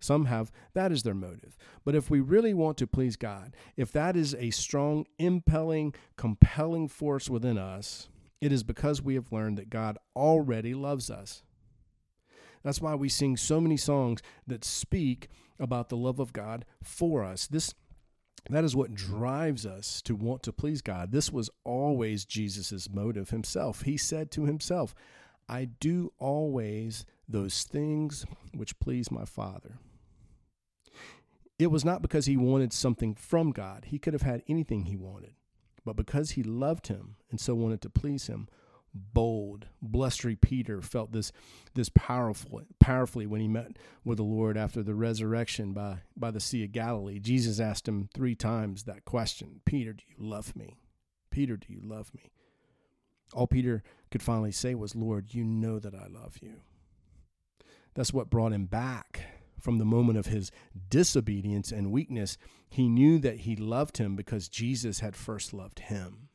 Some 0.00 0.26
have 0.26 0.52
that 0.74 0.92
as 0.92 1.02
their 1.02 1.14
motive. 1.14 1.56
But 1.84 1.94
if 1.94 2.10
we 2.10 2.20
really 2.20 2.54
want 2.54 2.76
to 2.78 2.86
please 2.86 3.16
God, 3.16 3.54
if 3.76 3.90
that 3.92 4.16
is 4.16 4.34
a 4.34 4.50
strong, 4.50 5.06
impelling, 5.18 5.94
compelling 6.16 6.88
force 6.88 7.28
within 7.28 7.58
us, 7.58 8.08
it 8.40 8.52
is 8.52 8.62
because 8.62 9.02
we 9.02 9.14
have 9.14 9.32
learned 9.32 9.58
that 9.58 9.70
God 9.70 9.98
already 10.14 10.74
loves 10.74 11.10
us. 11.10 11.42
That's 12.62 12.80
why 12.80 12.94
we 12.94 13.08
sing 13.08 13.36
so 13.36 13.60
many 13.60 13.76
songs 13.76 14.20
that 14.46 14.64
speak 14.64 15.28
about 15.58 15.88
the 15.88 15.96
love 15.96 16.18
of 16.18 16.32
God 16.32 16.64
for 16.82 17.24
us. 17.24 17.46
This 17.46 17.74
that 18.50 18.64
is 18.64 18.76
what 18.76 18.94
drives 18.94 19.66
us 19.66 20.00
to 20.02 20.14
want 20.14 20.42
to 20.44 20.52
please 20.52 20.80
God. 20.80 21.12
This 21.12 21.30
was 21.30 21.50
always 21.64 22.24
Jesus' 22.24 22.88
motive 22.88 23.30
himself. 23.30 23.82
He 23.82 23.96
said 23.96 24.30
to 24.32 24.44
himself, 24.44 24.94
I 25.48 25.66
do 25.66 26.12
always 26.18 27.04
those 27.28 27.64
things 27.64 28.24
which 28.54 28.78
please 28.80 29.10
my 29.10 29.24
Father. 29.24 29.78
It 31.58 31.70
was 31.70 31.84
not 31.84 32.00
because 32.00 32.26
he 32.26 32.36
wanted 32.36 32.72
something 32.72 33.14
from 33.14 33.50
God. 33.50 33.86
He 33.86 33.98
could 33.98 34.14
have 34.14 34.22
had 34.22 34.42
anything 34.48 34.84
he 34.84 34.96
wanted. 34.96 35.34
But 35.84 35.96
because 35.96 36.32
he 36.32 36.42
loved 36.42 36.86
him 36.86 37.16
and 37.30 37.40
so 37.40 37.54
wanted 37.54 37.80
to 37.82 37.90
please 37.90 38.28
him, 38.28 38.48
bold, 39.12 39.66
blustery 39.80 40.36
Peter 40.36 40.82
felt 40.82 41.12
this 41.12 41.32
this 41.74 41.88
powerful 41.88 42.62
powerfully 42.78 43.26
when 43.26 43.40
he 43.40 43.48
met 43.48 43.78
with 44.04 44.18
the 44.18 44.24
Lord 44.24 44.56
after 44.56 44.82
the 44.82 44.94
resurrection 44.94 45.72
by 45.72 45.98
by 46.16 46.30
the 46.30 46.40
Sea 46.40 46.64
of 46.64 46.72
Galilee. 46.72 47.18
Jesus 47.18 47.60
asked 47.60 47.88
him 47.88 48.08
three 48.14 48.34
times 48.34 48.84
that 48.84 49.04
question, 49.04 49.60
Peter, 49.64 49.92
do 49.92 50.04
you 50.08 50.16
love 50.18 50.54
me? 50.56 50.78
Peter, 51.30 51.56
do 51.56 51.72
you 51.72 51.80
love 51.82 52.12
me? 52.14 52.30
All 53.32 53.46
Peter 53.46 53.82
could 54.10 54.22
finally 54.22 54.52
say 54.52 54.74
was, 54.74 54.96
Lord, 54.96 55.34
you 55.34 55.44
know 55.44 55.78
that 55.78 55.94
I 55.94 56.06
love 56.06 56.38
you. 56.40 56.60
That's 57.94 58.12
what 58.12 58.30
brought 58.30 58.52
him 58.52 58.66
back 58.66 59.20
from 59.60 59.78
the 59.78 59.84
moment 59.84 60.18
of 60.18 60.26
his 60.26 60.50
disobedience 60.88 61.72
and 61.72 61.92
weakness. 61.92 62.38
He 62.68 62.88
knew 62.88 63.18
that 63.18 63.40
he 63.40 63.56
loved 63.56 63.98
him 63.98 64.16
because 64.16 64.48
Jesus 64.48 65.00
had 65.00 65.16
first 65.16 65.52
loved 65.52 65.80
him. 65.80 66.28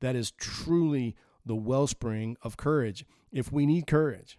That 0.00 0.16
is 0.16 0.30
truly 0.32 1.16
the 1.44 1.56
wellspring 1.56 2.36
of 2.42 2.56
courage. 2.56 3.04
If 3.30 3.52
we 3.52 3.66
need 3.66 3.86
courage, 3.86 4.38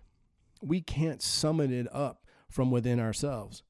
we 0.61 0.81
can't 0.81 1.21
summon 1.21 1.71
it 1.73 1.87
up 1.93 2.25
from 2.49 2.71
within 2.71 2.99
ourselves. 2.99 3.63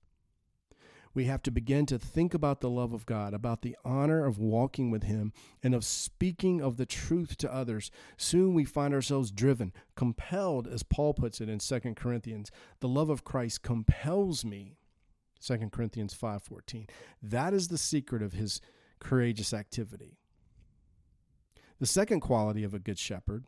We 1.15 1.25
have 1.25 1.43
to 1.43 1.51
begin 1.51 1.85
to 1.87 1.99
think 1.99 2.33
about 2.33 2.61
the 2.61 2.69
love 2.69 2.91
of 2.91 3.05
God, 3.05 3.35
about 3.35 3.61
the 3.61 3.77
honor 3.85 4.25
of 4.25 4.39
walking 4.39 4.89
with 4.89 5.03
Him, 5.03 5.31
and 5.61 5.75
of 5.75 5.85
speaking 5.85 6.59
of 6.59 6.77
the 6.77 6.87
truth 6.87 7.37
to 7.37 7.53
others. 7.53 7.91
Soon 8.17 8.55
we 8.55 8.65
find 8.65 8.93
ourselves 8.93 9.31
driven, 9.31 9.73
compelled, 9.95 10.67
as 10.67 10.81
Paul 10.81 11.13
puts 11.13 11.39
it 11.39 11.49
in 11.49 11.59
2 11.59 11.95
Corinthians. 11.95 12.49
The 12.79 12.87
love 12.87 13.11
of 13.11 13.23
Christ 13.23 13.61
compels 13.61 14.43
me. 14.43 14.77
2 15.39 15.71
Corinthians 15.71 16.15
5:14. 16.15 16.87
That 17.21 17.53
is 17.53 17.67
the 17.67 17.77
secret 17.77 18.23
of 18.23 18.33
his 18.33 18.59
courageous 18.99 19.53
activity. 19.53 20.17
The 21.83 21.87
second 21.87 22.21
quality 22.21 22.63
of 22.63 22.73
a 22.73 22.79
good 22.79 22.97
shepherd 22.97 23.43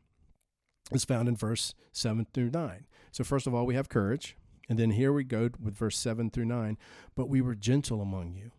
is 0.91 1.05
found 1.05 1.29
in 1.29 1.37
verse 1.37 1.73
7 1.93 2.27
through 2.33 2.49
9. 2.49 2.85
So, 3.13 3.23
first 3.23 3.47
of 3.47 3.55
all, 3.55 3.65
we 3.65 3.75
have 3.75 3.87
courage. 3.87 4.35
And 4.67 4.77
then 4.77 4.91
here 4.91 5.13
we 5.13 5.23
go 5.23 5.51
with 5.57 5.77
verse 5.77 5.97
7 5.97 6.29
through 6.31 6.43
9. 6.43 6.77
But 7.15 7.29
we 7.29 7.39
were 7.39 7.55
gentle 7.55 8.01
among 8.01 8.33
you, 8.33 8.51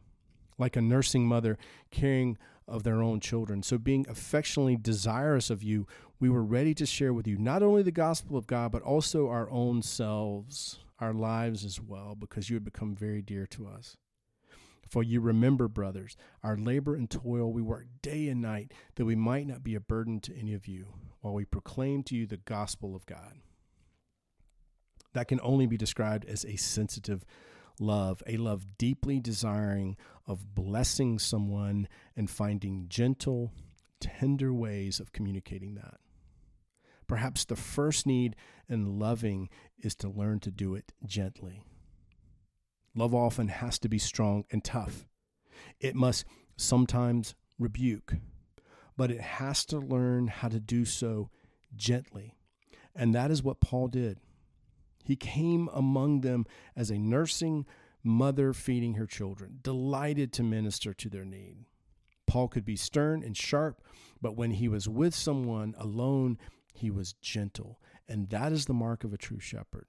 like 0.56 0.76
a 0.76 0.80
nursing 0.80 1.26
mother 1.26 1.58
caring 1.90 2.38
of 2.66 2.84
their 2.84 3.02
own 3.02 3.20
children. 3.20 3.62
So, 3.62 3.76
being 3.76 4.06
affectionately 4.08 4.76
desirous 4.76 5.50
of 5.50 5.62
you, 5.62 5.86
we 6.18 6.30
were 6.30 6.42
ready 6.42 6.72
to 6.72 6.86
share 6.86 7.12
with 7.12 7.26
you 7.26 7.36
not 7.36 7.62
only 7.62 7.82
the 7.82 7.92
gospel 7.92 8.38
of 8.38 8.46
God, 8.46 8.72
but 8.72 8.80
also 8.80 9.28
our 9.28 9.50
own 9.50 9.82
selves, 9.82 10.78
our 11.00 11.12
lives 11.12 11.66
as 11.66 11.82
well, 11.82 12.14
because 12.18 12.48
you 12.48 12.56
had 12.56 12.64
become 12.64 12.94
very 12.94 13.20
dear 13.20 13.46
to 13.48 13.66
us. 13.66 13.98
For 14.88 15.02
you 15.02 15.20
remember, 15.20 15.68
brothers, 15.68 16.16
our 16.42 16.56
labor 16.56 16.94
and 16.94 17.10
toil, 17.10 17.52
we 17.52 17.62
work 17.62 17.86
day 18.02 18.28
and 18.28 18.40
night, 18.40 18.72
that 18.94 19.04
we 19.04 19.16
might 19.16 19.46
not 19.46 19.64
be 19.64 19.74
a 19.74 19.80
burden 19.80 20.20
to 20.20 20.36
any 20.36 20.54
of 20.54 20.68
you, 20.68 20.94
while 21.20 21.34
we 21.34 21.44
proclaim 21.44 22.02
to 22.04 22.16
you 22.16 22.26
the 22.26 22.36
gospel 22.36 22.94
of 22.94 23.06
God. 23.06 23.40
That 25.12 25.28
can 25.28 25.40
only 25.42 25.66
be 25.66 25.76
described 25.76 26.24
as 26.26 26.44
a 26.44 26.56
sensitive 26.56 27.24
love, 27.80 28.22
a 28.26 28.36
love 28.36 28.66
deeply 28.78 29.20
desiring 29.20 29.96
of 30.26 30.54
blessing 30.54 31.18
someone 31.18 31.88
and 32.16 32.30
finding 32.30 32.86
gentle, 32.88 33.52
tender 34.00 34.52
ways 34.52 35.00
of 35.00 35.12
communicating 35.12 35.74
that. 35.74 35.98
Perhaps 37.06 37.44
the 37.44 37.56
first 37.56 38.06
need 38.06 38.36
in 38.68 38.98
loving 38.98 39.48
is 39.78 39.94
to 39.96 40.08
learn 40.08 40.40
to 40.40 40.50
do 40.50 40.74
it 40.74 40.92
gently. 41.04 41.62
Love 42.96 43.14
often 43.14 43.48
has 43.48 43.78
to 43.78 43.88
be 43.88 43.98
strong 43.98 44.44
and 44.50 44.64
tough. 44.64 45.06
It 45.78 45.94
must 45.94 46.24
sometimes 46.56 47.34
rebuke, 47.58 48.14
but 48.96 49.10
it 49.10 49.20
has 49.20 49.66
to 49.66 49.78
learn 49.78 50.28
how 50.28 50.48
to 50.48 50.58
do 50.58 50.86
so 50.86 51.28
gently. 51.76 52.34
And 52.94 53.14
that 53.14 53.30
is 53.30 53.42
what 53.42 53.60
Paul 53.60 53.88
did. 53.88 54.18
He 55.04 55.14
came 55.14 55.68
among 55.74 56.22
them 56.22 56.46
as 56.74 56.90
a 56.90 56.98
nursing 56.98 57.66
mother 58.02 58.54
feeding 58.54 58.94
her 58.94 59.06
children, 59.06 59.58
delighted 59.62 60.32
to 60.32 60.42
minister 60.42 60.94
to 60.94 61.10
their 61.10 61.24
need. 61.24 61.58
Paul 62.26 62.48
could 62.48 62.64
be 62.64 62.76
stern 62.76 63.22
and 63.22 63.36
sharp, 63.36 63.82
but 64.22 64.36
when 64.36 64.52
he 64.52 64.68
was 64.68 64.88
with 64.88 65.14
someone 65.14 65.74
alone, 65.78 66.38
he 66.72 66.90
was 66.90 67.12
gentle. 67.12 67.78
And 68.08 68.30
that 68.30 68.52
is 68.52 68.66
the 68.66 68.74
mark 68.74 69.04
of 69.04 69.12
a 69.12 69.18
true 69.18 69.38
shepherd. 69.38 69.86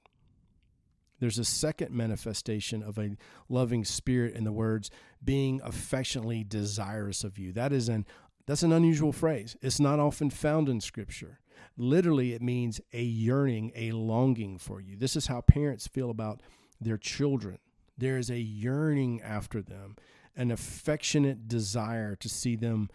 There's 1.20 1.40
a 1.40 1.46
second 1.46 1.92
manifestation 1.92 2.84
of 2.84 2.98
a 2.98 3.18
loving 3.50 3.84
spirit 3.84 4.36
in 4.36 4.44
the 4.44 4.52
words 4.52 4.92
being 5.24 5.62
affectionately 5.64 6.44
desirous 6.44 7.24
of 7.24 7.40
you. 7.40 7.52
That 7.54 7.74
is 7.74 7.90
an 7.90 8.06
that's 8.46 8.64
an 8.64 8.72
unusual 8.72 9.12
phrase. 9.12 9.58
It's 9.62 9.80
not 9.80 10.00
often 10.00 10.30
found 10.30 10.70
in 10.70 10.80
scripture. 10.80 11.40
Literally 11.76 12.34
it 12.34 12.42
means 12.42 12.80
a 12.94 13.04
yearning, 13.04 13.74
a 13.76 13.92
longing 13.92 14.58
for 14.58 14.80
you. 14.80 14.96
This 14.96 15.18
is 15.18 15.28
how 15.28 15.42
parents 15.42 15.86
feel 15.88 16.10
about 16.10 16.42
their 16.80 16.98
children. 16.98 17.60
There 17.98 18.18
is 18.18 18.30
a 18.30 18.40
yearning 18.40 19.22
after 19.22 19.62
them, 19.62 19.96
an 20.36 20.52
affectionate 20.52 21.48
desire 21.48 22.16
to 22.16 22.30
see 22.30 22.56
them 22.56 22.90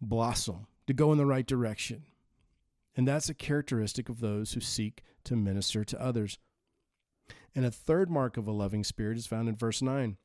blossom, 0.00 0.68
to 0.86 0.94
go 0.94 1.12
in 1.12 1.18
the 1.18 1.26
right 1.26 1.46
direction. 1.46 2.04
And 2.96 3.06
that's 3.06 3.28
a 3.28 3.34
characteristic 3.34 4.08
of 4.08 4.20
those 4.20 4.52
who 4.52 4.60
seek 4.60 5.02
to 5.24 5.36
minister 5.36 5.84
to 5.84 6.00
others 6.00 6.38
and 7.54 7.64
a 7.64 7.70
third 7.70 8.10
mark 8.10 8.36
of 8.36 8.46
a 8.46 8.52
loving 8.52 8.84
spirit 8.84 9.16
is 9.16 9.26
found 9.26 9.48
in 9.48 9.56
verse 9.56 9.80
9. 9.80 10.16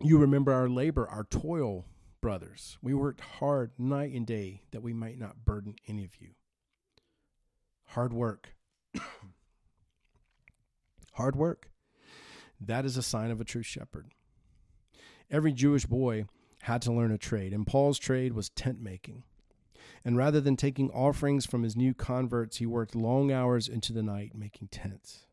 You 0.00 0.18
remember 0.18 0.52
our 0.52 0.68
labor, 0.68 1.08
our 1.08 1.24
toil, 1.24 1.86
brothers. 2.20 2.78
We 2.82 2.94
worked 2.94 3.20
hard 3.20 3.72
night 3.78 4.12
and 4.12 4.26
day 4.26 4.62
that 4.70 4.82
we 4.82 4.92
might 4.92 5.18
not 5.18 5.44
burden 5.44 5.76
any 5.86 6.04
of 6.04 6.20
you. 6.20 6.30
Hard 7.86 8.12
work. 8.12 8.54
hard 11.12 11.36
work. 11.36 11.70
That 12.60 12.84
is 12.84 12.96
a 12.96 13.02
sign 13.02 13.30
of 13.30 13.40
a 13.40 13.44
true 13.44 13.62
shepherd. 13.62 14.12
Every 15.30 15.52
Jewish 15.52 15.86
boy 15.86 16.24
had 16.62 16.82
to 16.82 16.92
learn 16.92 17.12
a 17.12 17.18
trade, 17.18 17.52
and 17.52 17.66
Paul's 17.66 17.98
trade 17.98 18.32
was 18.32 18.50
tent 18.50 18.80
making. 18.80 19.22
And 20.04 20.16
rather 20.16 20.40
than 20.40 20.56
taking 20.56 20.90
offerings 20.90 21.46
from 21.46 21.62
his 21.62 21.76
new 21.76 21.94
converts, 21.94 22.58
he 22.58 22.66
worked 22.66 22.94
long 22.94 23.30
hours 23.30 23.68
into 23.68 23.92
the 23.92 24.02
night 24.02 24.32
making 24.34 24.68
tents. 24.68 25.27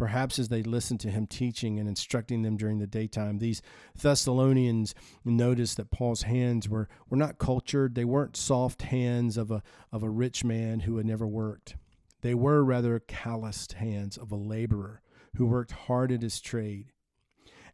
Perhaps 0.00 0.38
as 0.38 0.48
they 0.48 0.62
listened 0.62 0.98
to 1.00 1.10
him 1.10 1.26
teaching 1.26 1.78
and 1.78 1.86
instructing 1.86 2.40
them 2.40 2.56
during 2.56 2.78
the 2.78 2.86
daytime, 2.86 3.36
these 3.36 3.60
Thessalonians 4.00 4.94
noticed 5.26 5.76
that 5.76 5.90
Paul's 5.90 6.22
hands 6.22 6.70
were, 6.70 6.88
were 7.10 7.18
not 7.18 7.36
cultured. 7.36 7.94
They 7.94 8.06
weren't 8.06 8.34
soft 8.34 8.80
hands 8.80 9.36
of 9.36 9.50
a, 9.50 9.62
of 9.92 10.02
a 10.02 10.08
rich 10.08 10.42
man 10.42 10.80
who 10.80 10.96
had 10.96 11.04
never 11.04 11.26
worked. 11.26 11.76
They 12.22 12.32
were 12.32 12.64
rather 12.64 12.98
calloused 12.98 13.74
hands 13.74 14.16
of 14.16 14.32
a 14.32 14.36
laborer 14.36 15.02
who 15.36 15.44
worked 15.44 15.72
hard 15.72 16.10
at 16.12 16.22
his 16.22 16.40
trade. 16.40 16.92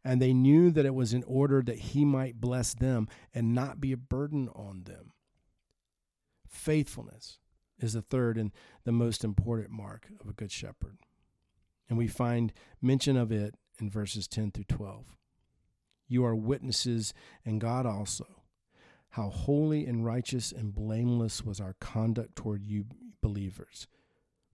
And 0.04 0.20
they 0.20 0.34
knew 0.34 0.72
that 0.72 0.84
it 0.84 0.96
was 0.96 1.14
in 1.14 1.22
order 1.28 1.62
that 1.62 1.78
he 1.78 2.04
might 2.04 2.40
bless 2.40 2.74
them 2.74 3.06
and 3.32 3.54
not 3.54 3.80
be 3.80 3.92
a 3.92 3.96
burden 3.96 4.48
on 4.48 4.82
them. 4.82 5.12
Faithfulness 6.48 7.38
is 7.78 7.92
the 7.92 8.02
third 8.02 8.36
and 8.36 8.50
the 8.82 8.90
most 8.90 9.22
important 9.22 9.70
mark 9.70 10.08
of 10.20 10.28
a 10.28 10.32
good 10.32 10.50
shepherd. 10.50 10.98
And 11.88 11.96
we 11.98 12.08
find 12.08 12.52
mention 12.80 13.16
of 13.16 13.30
it 13.30 13.54
in 13.80 13.90
verses 13.90 14.26
10 14.26 14.52
through 14.52 14.64
12. 14.64 15.16
You 16.08 16.24
are 16.24 16.34
witnesses, 16.34 17.12
and 17.44 17.60
God 17.60 17.86
also, 17.86 18.26
how 19.10 19.28
holy 19.28 19.86
and 19.86 20.04
righteous 20.04 20.52
and 20.52 20.74
blameless 20.74 21.42
was 21.42 21.60
our 21.60 21.74
conduct 21.80 22.36
toward 22.36 22.64
you 22.64 22.84
believers. 23.20 23.88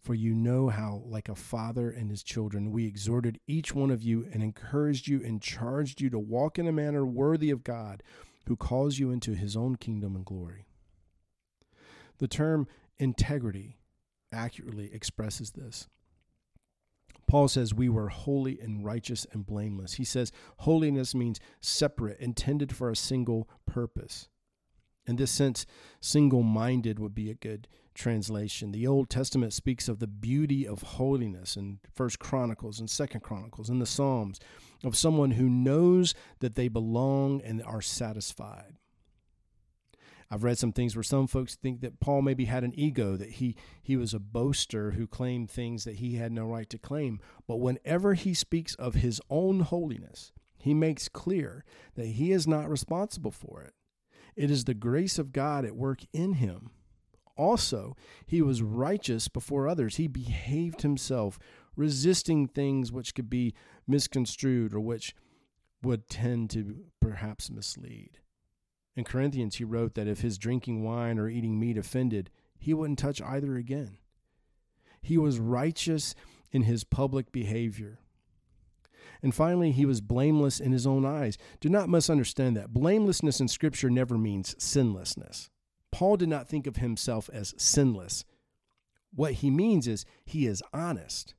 For 0.00 0.14
you 0.14 0.34
know 0.34 0.68
how, 0.68 1.02
like 1.06 1.28
a 1.28 1.34
father 1.34 1.90
and 1.90 2.10
his 2.10 2.22
children, 2.22 2.72
we 2.72 2.86
exhorted 2.86 3.38
each 3.46 3.74
one 3.74 3.90
of 3.90 4.02
you 4.02 4.26
and 4.32 4.42
encouraged 4.42 5.06
you 5.06 5.22
and 5.22 5.40
charged 5.40 6.00
you 6.00 6.10
to 6.10 6.18
walk 6.18 6.58
in 6.58 6.66
a 6.66 6.72
manner 6.72 7.06
worthy 7.06 7.50
of 7.50 7.62
God, 7.62 8.02
who 8.46 8.56
calls 8.56 8.98
you 8.98 9.10
into 9.12 9.34
his 9.34 9.56
own 9.56 9.76
kingdom 9.76 10.16
and 10.16 10.24
glory. 10.24 10.66
The 12.18 12.26
term 12.26 12.66
integrity 12.98 13.78
accurately 14.32 14.90
expresses 14.92 15.52
this. 15.52 15.88
Paul 17.32 17.48
says 17.48 17.72
we 17.72 17.88
were 17.88 18.10
holy 18.10 18.60
and 18.60 18.84
righteous 18.84 19.26
and 19.32 19.46
blameless. 19.46 19.94
He 19.94 20.04
says 20.04 20.32
holiness 20.58 21.14
means 21.14 21.40
separate, 21.62 22.20
intended 22.20 22.76
for 22.76 22.90
a 22.90 22.94
single 22.94 23.48
purpose. 23.64 24.28
In 25.06 25.16
this 25.16 25.30
sense, 25.30 25.64
single 25.98 26.42
minded 26.42 26.98
would 26.98 27.14
be 27.14 27.30
a 27.30 27.34
good 27.34 27.68
translation. 27.94 28.70
The 28.70 28.86
Old 28.86 29.08
Testament 29.08 29.54
speaks 29.54 29.88
of 29.88 29.98
the 29.98 30.06
beauty 30.06 30.68
of 30.68 30.82
holiness 30.82 31.56
in 31.56 31.78
First 31.94 32.18
Chronicles 32.18 32.78
and 32.78 32.90
Second 32.90 33.22
Chronicles 33.22 33.70
and 33.70 33.80
the 33.80 33.86
Psalms, 33.86 34.38
of 34.84 34.94
someone 34.94 35.30
who 35.30 35.48
knows 35.48 36.14
that 36.40 36.54
they 36.54 36.68
belong 36.68 37.40
and 37.40 37.62
are 37.62 37.80
satisfied. 37.80 38.74
I've 40.32 40.44
read 40.44 40.56
some 40.56 40.72
things 40.72 40.96
where 40.96 41.02
some 41.02 41.26
folks 41.26 41.56
think 41.56 41.82
that 41.82 42.00
Paul 42.00 42.22
maybe 42.22 42.46
had 42.46 42.64
an 42.64 42.72
ego, 42.74 43.16
that 43.16 43.32
he, 43.32 43.54
he 43.82 43.98
was 43.98 44.14
a 44.14 44.18
boaster 44.18 44.92
who 44.92 45.06
claimed 45.06 45.50
things 45.50 45.84
that 45.84 45.96
he 45.96 46.14
had 46.14 46.32
no 46.32 46.46
right 46.46 46.70
to 46.70 46.78
claim. 46.78 47.20
But 47.46 47.56
whenever 47.56 48.14
he 48.14 48.32
speaks 48.32 48.74
of 48.76 48.94
his 48.94 49.20
own 49.28 49.60
holiness, 49.60 50.32
he 50.56 50.72
makes 50.72 51.10
clear 51.10 51.66
that 51.96 52.06
he 52.06 52.32
is 52.32 52.48
not 52.48 52.70
responsible 52.70 53.30
for 53.30 53.60
it. 53.60 53.74
It 54.34 54.50
is 54.50 54.64
the 54.64 54.72
grace 54.72 55.18
of 55.18 55.34
God 55.34 55.66
at 55.66 55.76
work 55.76 56.00
in 56.14 56.34
him. 56.34 56.70
Also, 57.36 57.94
he 58.24 58.40
was 58.40 58.62
righteous 58.62 59.28
before 59.28 59.68
others. 59.68 59.96
He 59.96 60.06
behaved 60.06 60.80
himself, 60.80 61.38
resisting 61.76 62.48
things 62.48 62.90
which 62.90 63.14
could 63.14 63.28
be 63.28 63.52
misconstrued 63.86 64.72
or 64.72 64.80
which 64.80 65.14
would 65.82 66.08
tend 66.08 66.48
to 66.50 66.86
perhaps 67.02 67.50
mislead. 67.50 68.21
In 68.94 69.04
Corinthians, 69.04 69.56
he 69.56 69.64
wrote 69.64 69.94
that 69.94 70.08
if 70.08 70.20
his 70.20 70.38
drinking 70.38 70.82
wine 70.82 71.18
or 71.18 71.28
eating 71.28 71.58
meat 71.58 71.78
offended, 71.78 72.30
he 72.58 72.74
wouldn't 72.74 72.98
touch 72.98 73.22
either 73.22 73.56
again. 73.56 73.98
He 75.00 75.18
was 75.18 75.40
righteous 75.40 76.14
in 76.50 76.62
his 76.62 76.84
public 76.84 77.32
behavior. 77.32 77.98
And 79.22 79.34
finally, 79.34 79.72
he 79.72 79.86
was 79.86 80.00
blameless 80.00 80.60
in 80.60 80.72
his 80.72 80.86
own 80.86 81.04
eyes. 81.04 81.38
Do 81.60 81.68
not 81.68 81.88
misunderstand 81.88 82.56
that. 82.56 82.72
Blamelessness 82.72 83.40
in 83.40 83.48
Scripture 83.48 83.88
never 83.88 84.18
means 84.18 84.54
sinlessness. 84.62 85.48
Paul 85.90 86.16
did 86.16 86.28
not 86.28 86.48
think 86.48 86.66
of 86.66 86.76
himself 86.76 87.30
as 87.32 87.54
sinless. 87.56 88.24
What 89.14 89.34
he 89.34 89.50
means 89.50 89.86
is 89.86 90.04
he 90.24 90.46
is 90.46 90.62
honest. 90.72 91.34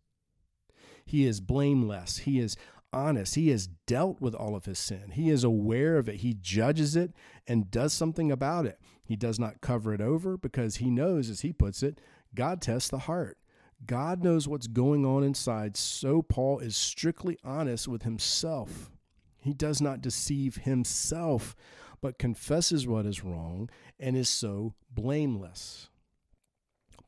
He 1.05 1.25
is 1.25 1.41
blameless. 1.41 2.19
He 2.19 2.39
is 2.39 2.55
honest. 2.93 3.35
He 3.35 3.49
has 3.49 3.67
dealt 3.67 4.21
with 4.21 4.35
all 4.35 4.55
of 4.55 4.65
his 4.65 4.79
sin. 4.79 5.11
He 5.11 5.29
is 5.29 5.43
aware 5.43 5.97
of 5.97 6.07
it. 6.07 6.17
He 6.17 6.33
judges 6.33 6.95
it 6.95 7.11
and 7.47 7.71
does 7.71 7.93
something 7.93 8.31
about 8.31 8.65
it. 8.65 8.79
He 9.03 9.15
does 9.15 9.39
not 9.39 9.61
cover 9.61 9.93
it 9.93 10.01
over 10.01 10.37
because 10.37 10.77
he 10.77 10.89
knows, 10.89 11.29
as 11.29 11.41
he 11.41 11.51
puts 11.51 11.83
it, 11.83 11.99
God 12.33 12.61
tests 12.61 12.89
the 12.89 12.99
heart. 12.99 13.37
God 13.85 14.23
knows 14.23 14.47
what's 14.47 14.67
going 14.67 15.05
on 15.05 15.23
inside, 15.23 15.75
so 15.75 16.21
Paul 16.21 16.59
is 16.59 16.77
strictly 16.77 17.37
honest 17.43 17.87
with 17.87 18.03
himself. 18.03 18.91
He 19.39 19.53
does 19.53 19.81
not 19.81 20.01
deceive 20.01 20.57
himself, 20.57 21.53
but 22.01 22.17
confesses 22.17 22.87
what 22.87 23.05
is 23.05 23.23
wrong 23.23 23.69
and 23.99 24.15
is 24.15 24.29
so 24.29 24.73
blameless. 24.89 25.89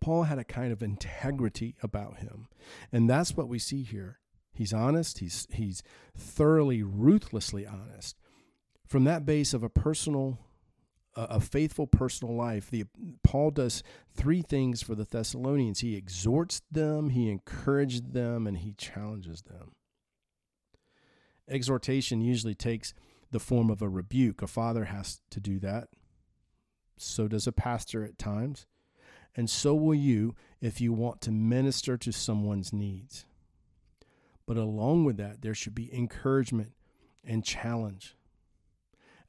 Paul 0.02 0.24
had 0.24 0.38
a 0.38 0.44
kind 0.44 0.74
of 0.74 0.84
integrity 0.84 1.76
about 1.82 2.18
him, 2.18 2.48
and 2.92 3.10
that's 3.10 3.38
what 3.38 3.48
we 3.48 3.58
see 3.58 3.84
here. 3.84 4.20
He's 4.56 4.74
honest. 4.74 5.20
He's 5.20 5.48
he's 5.52 5.84
thoroughly, 6.18 6.82
ruthlessly 6.82 7.68
honest. 7.68 8.18
From 8.88 9.04
that 9.04 9.26
base 9.26 9.54
of 9.54 9.64
a 9.64 9.70
personal, 9.70 10.40
a 11.16 11.40
faithful 11.40 11.88
personal 11.88 12.36
life, 12.36 12.70
the 12.70 12.86
Paul 13.24 13.52
does 13.52 13.84
three 14.14 14.42
things 14.42 14.82
for 14.82 14.96
the 14.96 15.04
Thessalonians. 15.04 15.82
He 15.82 15.96
exhorts 15.96 16.62
them, 16.72 17.10
he 17.10 17.30
encourages 17.30 18.02
them, 18.02 18.48
and 18.48 18.58
he 18.58 18.74
challenges 18.74 19.42
them. 19.44 19.74
Exhortation 21.48 22.22
usually 22.22 22.56
takes 22.56 22.94
the 23.32 23.40
form 23.40 23.70
of 23.70 23.82
a 23.82 23.90
rebuke. 23.90 24.42
A 24.42 24.48
father 24.48 24.86
has 24.86 25.20
to 25.32 25.40
do 25.40 25.60
that. 25.60 25.90
So 26.98 27.28
does 27.28 27.46
a 27.46 27.52
pastor 27.52 28.04
at 28.04 28.18
times. 28.18 28.66
And 29.36 29.50
so 29.50 29.76
will 29.76 29.96
you 29.96 30.36
if 30.62 30.80
you 30.80 30.94
want 30.94 31.22
to 31.22 31.32
minister 31.32 31.98
to 31.98 32.12
someone's 32.12 32.72
needs. 32.72 33.26
But 34.48 34.58
along 34.58 35.06
with 35.06 35.18
that, 35.18 35.42
there 35.42 35.56
should 35.56 35.76
be 35.76 35.94
encouragement 35.94 36.74
and 37.24 37.44
challenge. 37.44 38.16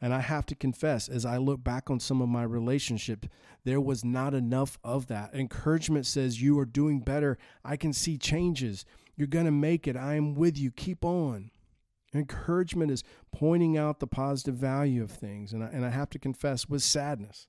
And 0.01 0.13
I 0.13 0.21
have 0.21 0.45
to 0.47 0.55
confess, 0.55 1.09
as 1.09 1.25
I 1.25 1.39
look 1.39 1.65
back 1.65 1.91
on 1.91 2.01
some 2.01 2.21
of 2.21 2.29
my 2.29 2.43
relationships, 2.43 3.29
there 3.65 3.81
was 3.81 4.05
not 4.05 4.35
enough 4.35 4.79
of 4.85 5.07
that. 5.07 5.35
Encouragement 5.35 6.05
says, 6.05 6.43
You 6.43 6.59
are 6.59 6.67
doing 6.67 7.01
better. 7.01 7.39
I 7.65 7.77
can 7.77 7.95
see 7.95 8.19
changes. 8.19 8.85
You're 9.17 9.27
going 9.27 9.47
to 9.47 9.51
make 9.51 9.89
it. 9.89 9.97
I 9.97 10.15
am 10.15 10.35
with 10.35 10.59
you. 10.59 10.71
Keep 10.71 11.05
on. 11.05 11.51
Encouragement 12.15 12.91
is 12.91 13.05
pointing 13.33 13.79
out 13.79 14.01
the 14.01 14.07
positive 14.07 14.55
value 14.55 15.03
of 15.03 15.11
things. 15.11 15.55
And 15.55 15.65
I, 15.65 15.69
and 15.69 15.85
I 15.85 15.91
have 15.91 16.11
to 16.11 16.19
confess, 16.19 16.69
with 16.69 16.83
sadness, 16.83 17.49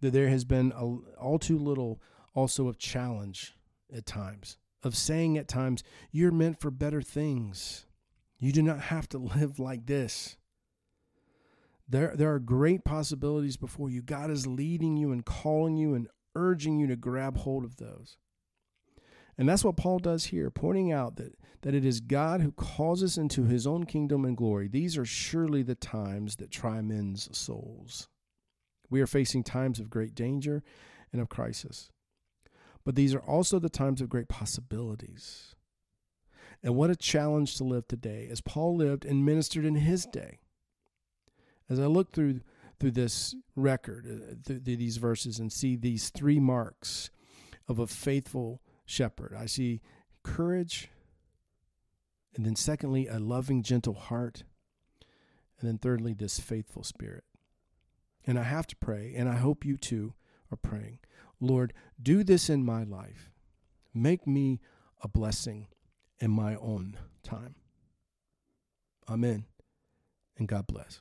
that 0.00 0.12
there 0.12 0.28
has 0.28 0.44
been 0.44 0.72
a, 0.76 0.84
all 1.18 1.38
too 1.38 1.58
little 1.58 2.02
also 2.34 2.68
of 2.68 2.78
challenge 2.78 3.56
at 3.94 4.04
times 4.04 4.58
of 4.82 4.96
saying 4.96 5.38
at 5.38 5.48
times, 5.48 5.82
You're 6.10 6.32
meant 6.32 6.60
for 6.60 6.70
better 6.70 7.02
things. 7.02 7.86
You 8.38 8.52
do 8.52 8.62
not 8.62 8.80
have 8.80 9.08
to 9.10 9.18
live 9.36 9.58
like 9.58 9.86
this. 9.86 10.36
There, 11.88 12.14
there 12.16 12.32
are 12.32 12.40
great 12.40 12.84
possibilities 12.84 13.56
before 13.56 13.90
you. 13.90 14.02
God 14.02 14.30
is 14.30 14.46
leading 14.46 14.96
you 14.96 15.12
and 15.12 15.24
calling 15.24 15.76
you 15.76 15.94
and 15.94 16.08
urging 16.34 16.78
you 16.78 16.86
to 16.88 16.96
grab 16.96 17.38
hold 17.38 17.64
of 17.64 17.76
those. 17.76 18.16
And 19.38 19.48
that's 19.48 19.64
what 19.64 19.76
Paul 19.76 19.98
does 19.98 20.26
here, 20.26 20.50
pointing 20.50 20.90
out 20.90 21.16
that, 21.16 21.34
that 21.62 21.74
it 21.74 21.84
is 21.84 22.00
God 22.00 22.40
who 22.40 22.52
calls 22.52 23.02
us 23.02 23.18
into 23.18 23.44
his 23.44 23.66
own 23.66 23.84
kingdom 23.84 24.24
and 24.24 24.36
glory. 24.36 24.66
These 24.66 24.96
are 24.96 25.04
surely 25.04 25.62
the 25.62 25.74
times 25.74 26.36
that 26.36 26.50
try 26.50 26.80
men's 26.80 27.28
souls. 27.36 28.08
We 28.88 29.00
are 29.00 29.06
facing 29.06 29.44
times 29.44 29.78
of 29.78 29.90
great 29.90 30.14
danger 30.14 30.62
and 31.12 31.20
of 31.20 31.28
crisis. 31.28 31.90
But 32.86 32.94
these 32.94 33.16
are 33.16 33.20
also 33.20 33.58
the 33.58 33.68
times 33.68 34.00
of 34.00 34.08
great 34.08 34.28
possibilities. 34.28 35.56
And 36.62 36.76
what 36.76 36.88
a 36.88 36.94
challenge 36.96 37.56
to 37.56 37.64
live 37.64 37.88
today 37.88 38.28
as 38.30 38.40
Paul 38.40 38.76
lived 38.76 39.04
and 39.04 39.26
ministered 39.26 39.64
in 39.64 39.74
his 39.74 40.06
day. 40.06 40.38
As 41.68 41.80
I 41.80 41.86
look 41.86 42.12
through 42.12 42.40
through 42.78 42.92
this 42.92 43.34
record, 43.56 44.06
uh, 44.06 44.34
through 44.44 44.76
these 44.76 44.98
verses, 44.98 45.40
and 45.40 45.52
see 45.52 45.74
these 45.76 46.10
three 46.10 46.38
marks 46.38 47.10
of 47.66 47.78
a 47.78 47.86
faithful 47.86 48.62
shepherd, 48.84 49.34
I 49.36 49.46
see 49.46 49.80
courage, 50.22 50.90
and 52.36 52.46
then 52.46 52.54
secondly, 52.54 53.08
a 53.08 53.18
loving, 53.18 53.62
gentle 53.62 53.94
heart, 53.94 54.44
And 55.58 55.68
then 55.68 55.78
thirdly, 55.78 56.12
this 56.12 56.38
faithful 56.38 56.84
spirit. 56.84 57.24
And 58.26 58.38
I 58.38 58.42
have 58.42 58.66
to 58.68 58.76
pray, 58.76 59.14
and 59.16 59.28
I 59.28 59.36
hope 59.36 59.64
you 59.64 59.76
too 59.76 60.12
are 60.52 60.58
praying. 60.58 60.98
Lord, 61.40 61.72
do 62.02 62.24
this 62.24 62.48
in 62.48 62.64
my 62.64 62.84
life. 62.84 63.30
Make 63.94 64.26
me 64.26 64.60
a 65.02 65.08
blessing 65.08 65.68
in 66.18 66.30
my 66.30 66.56
own 66.56 66.96
time. 67.22 67.54
Amen. 69.08 69.44
And 70.38 70.48
God 70.48 70.66
bless. 70.66 70.94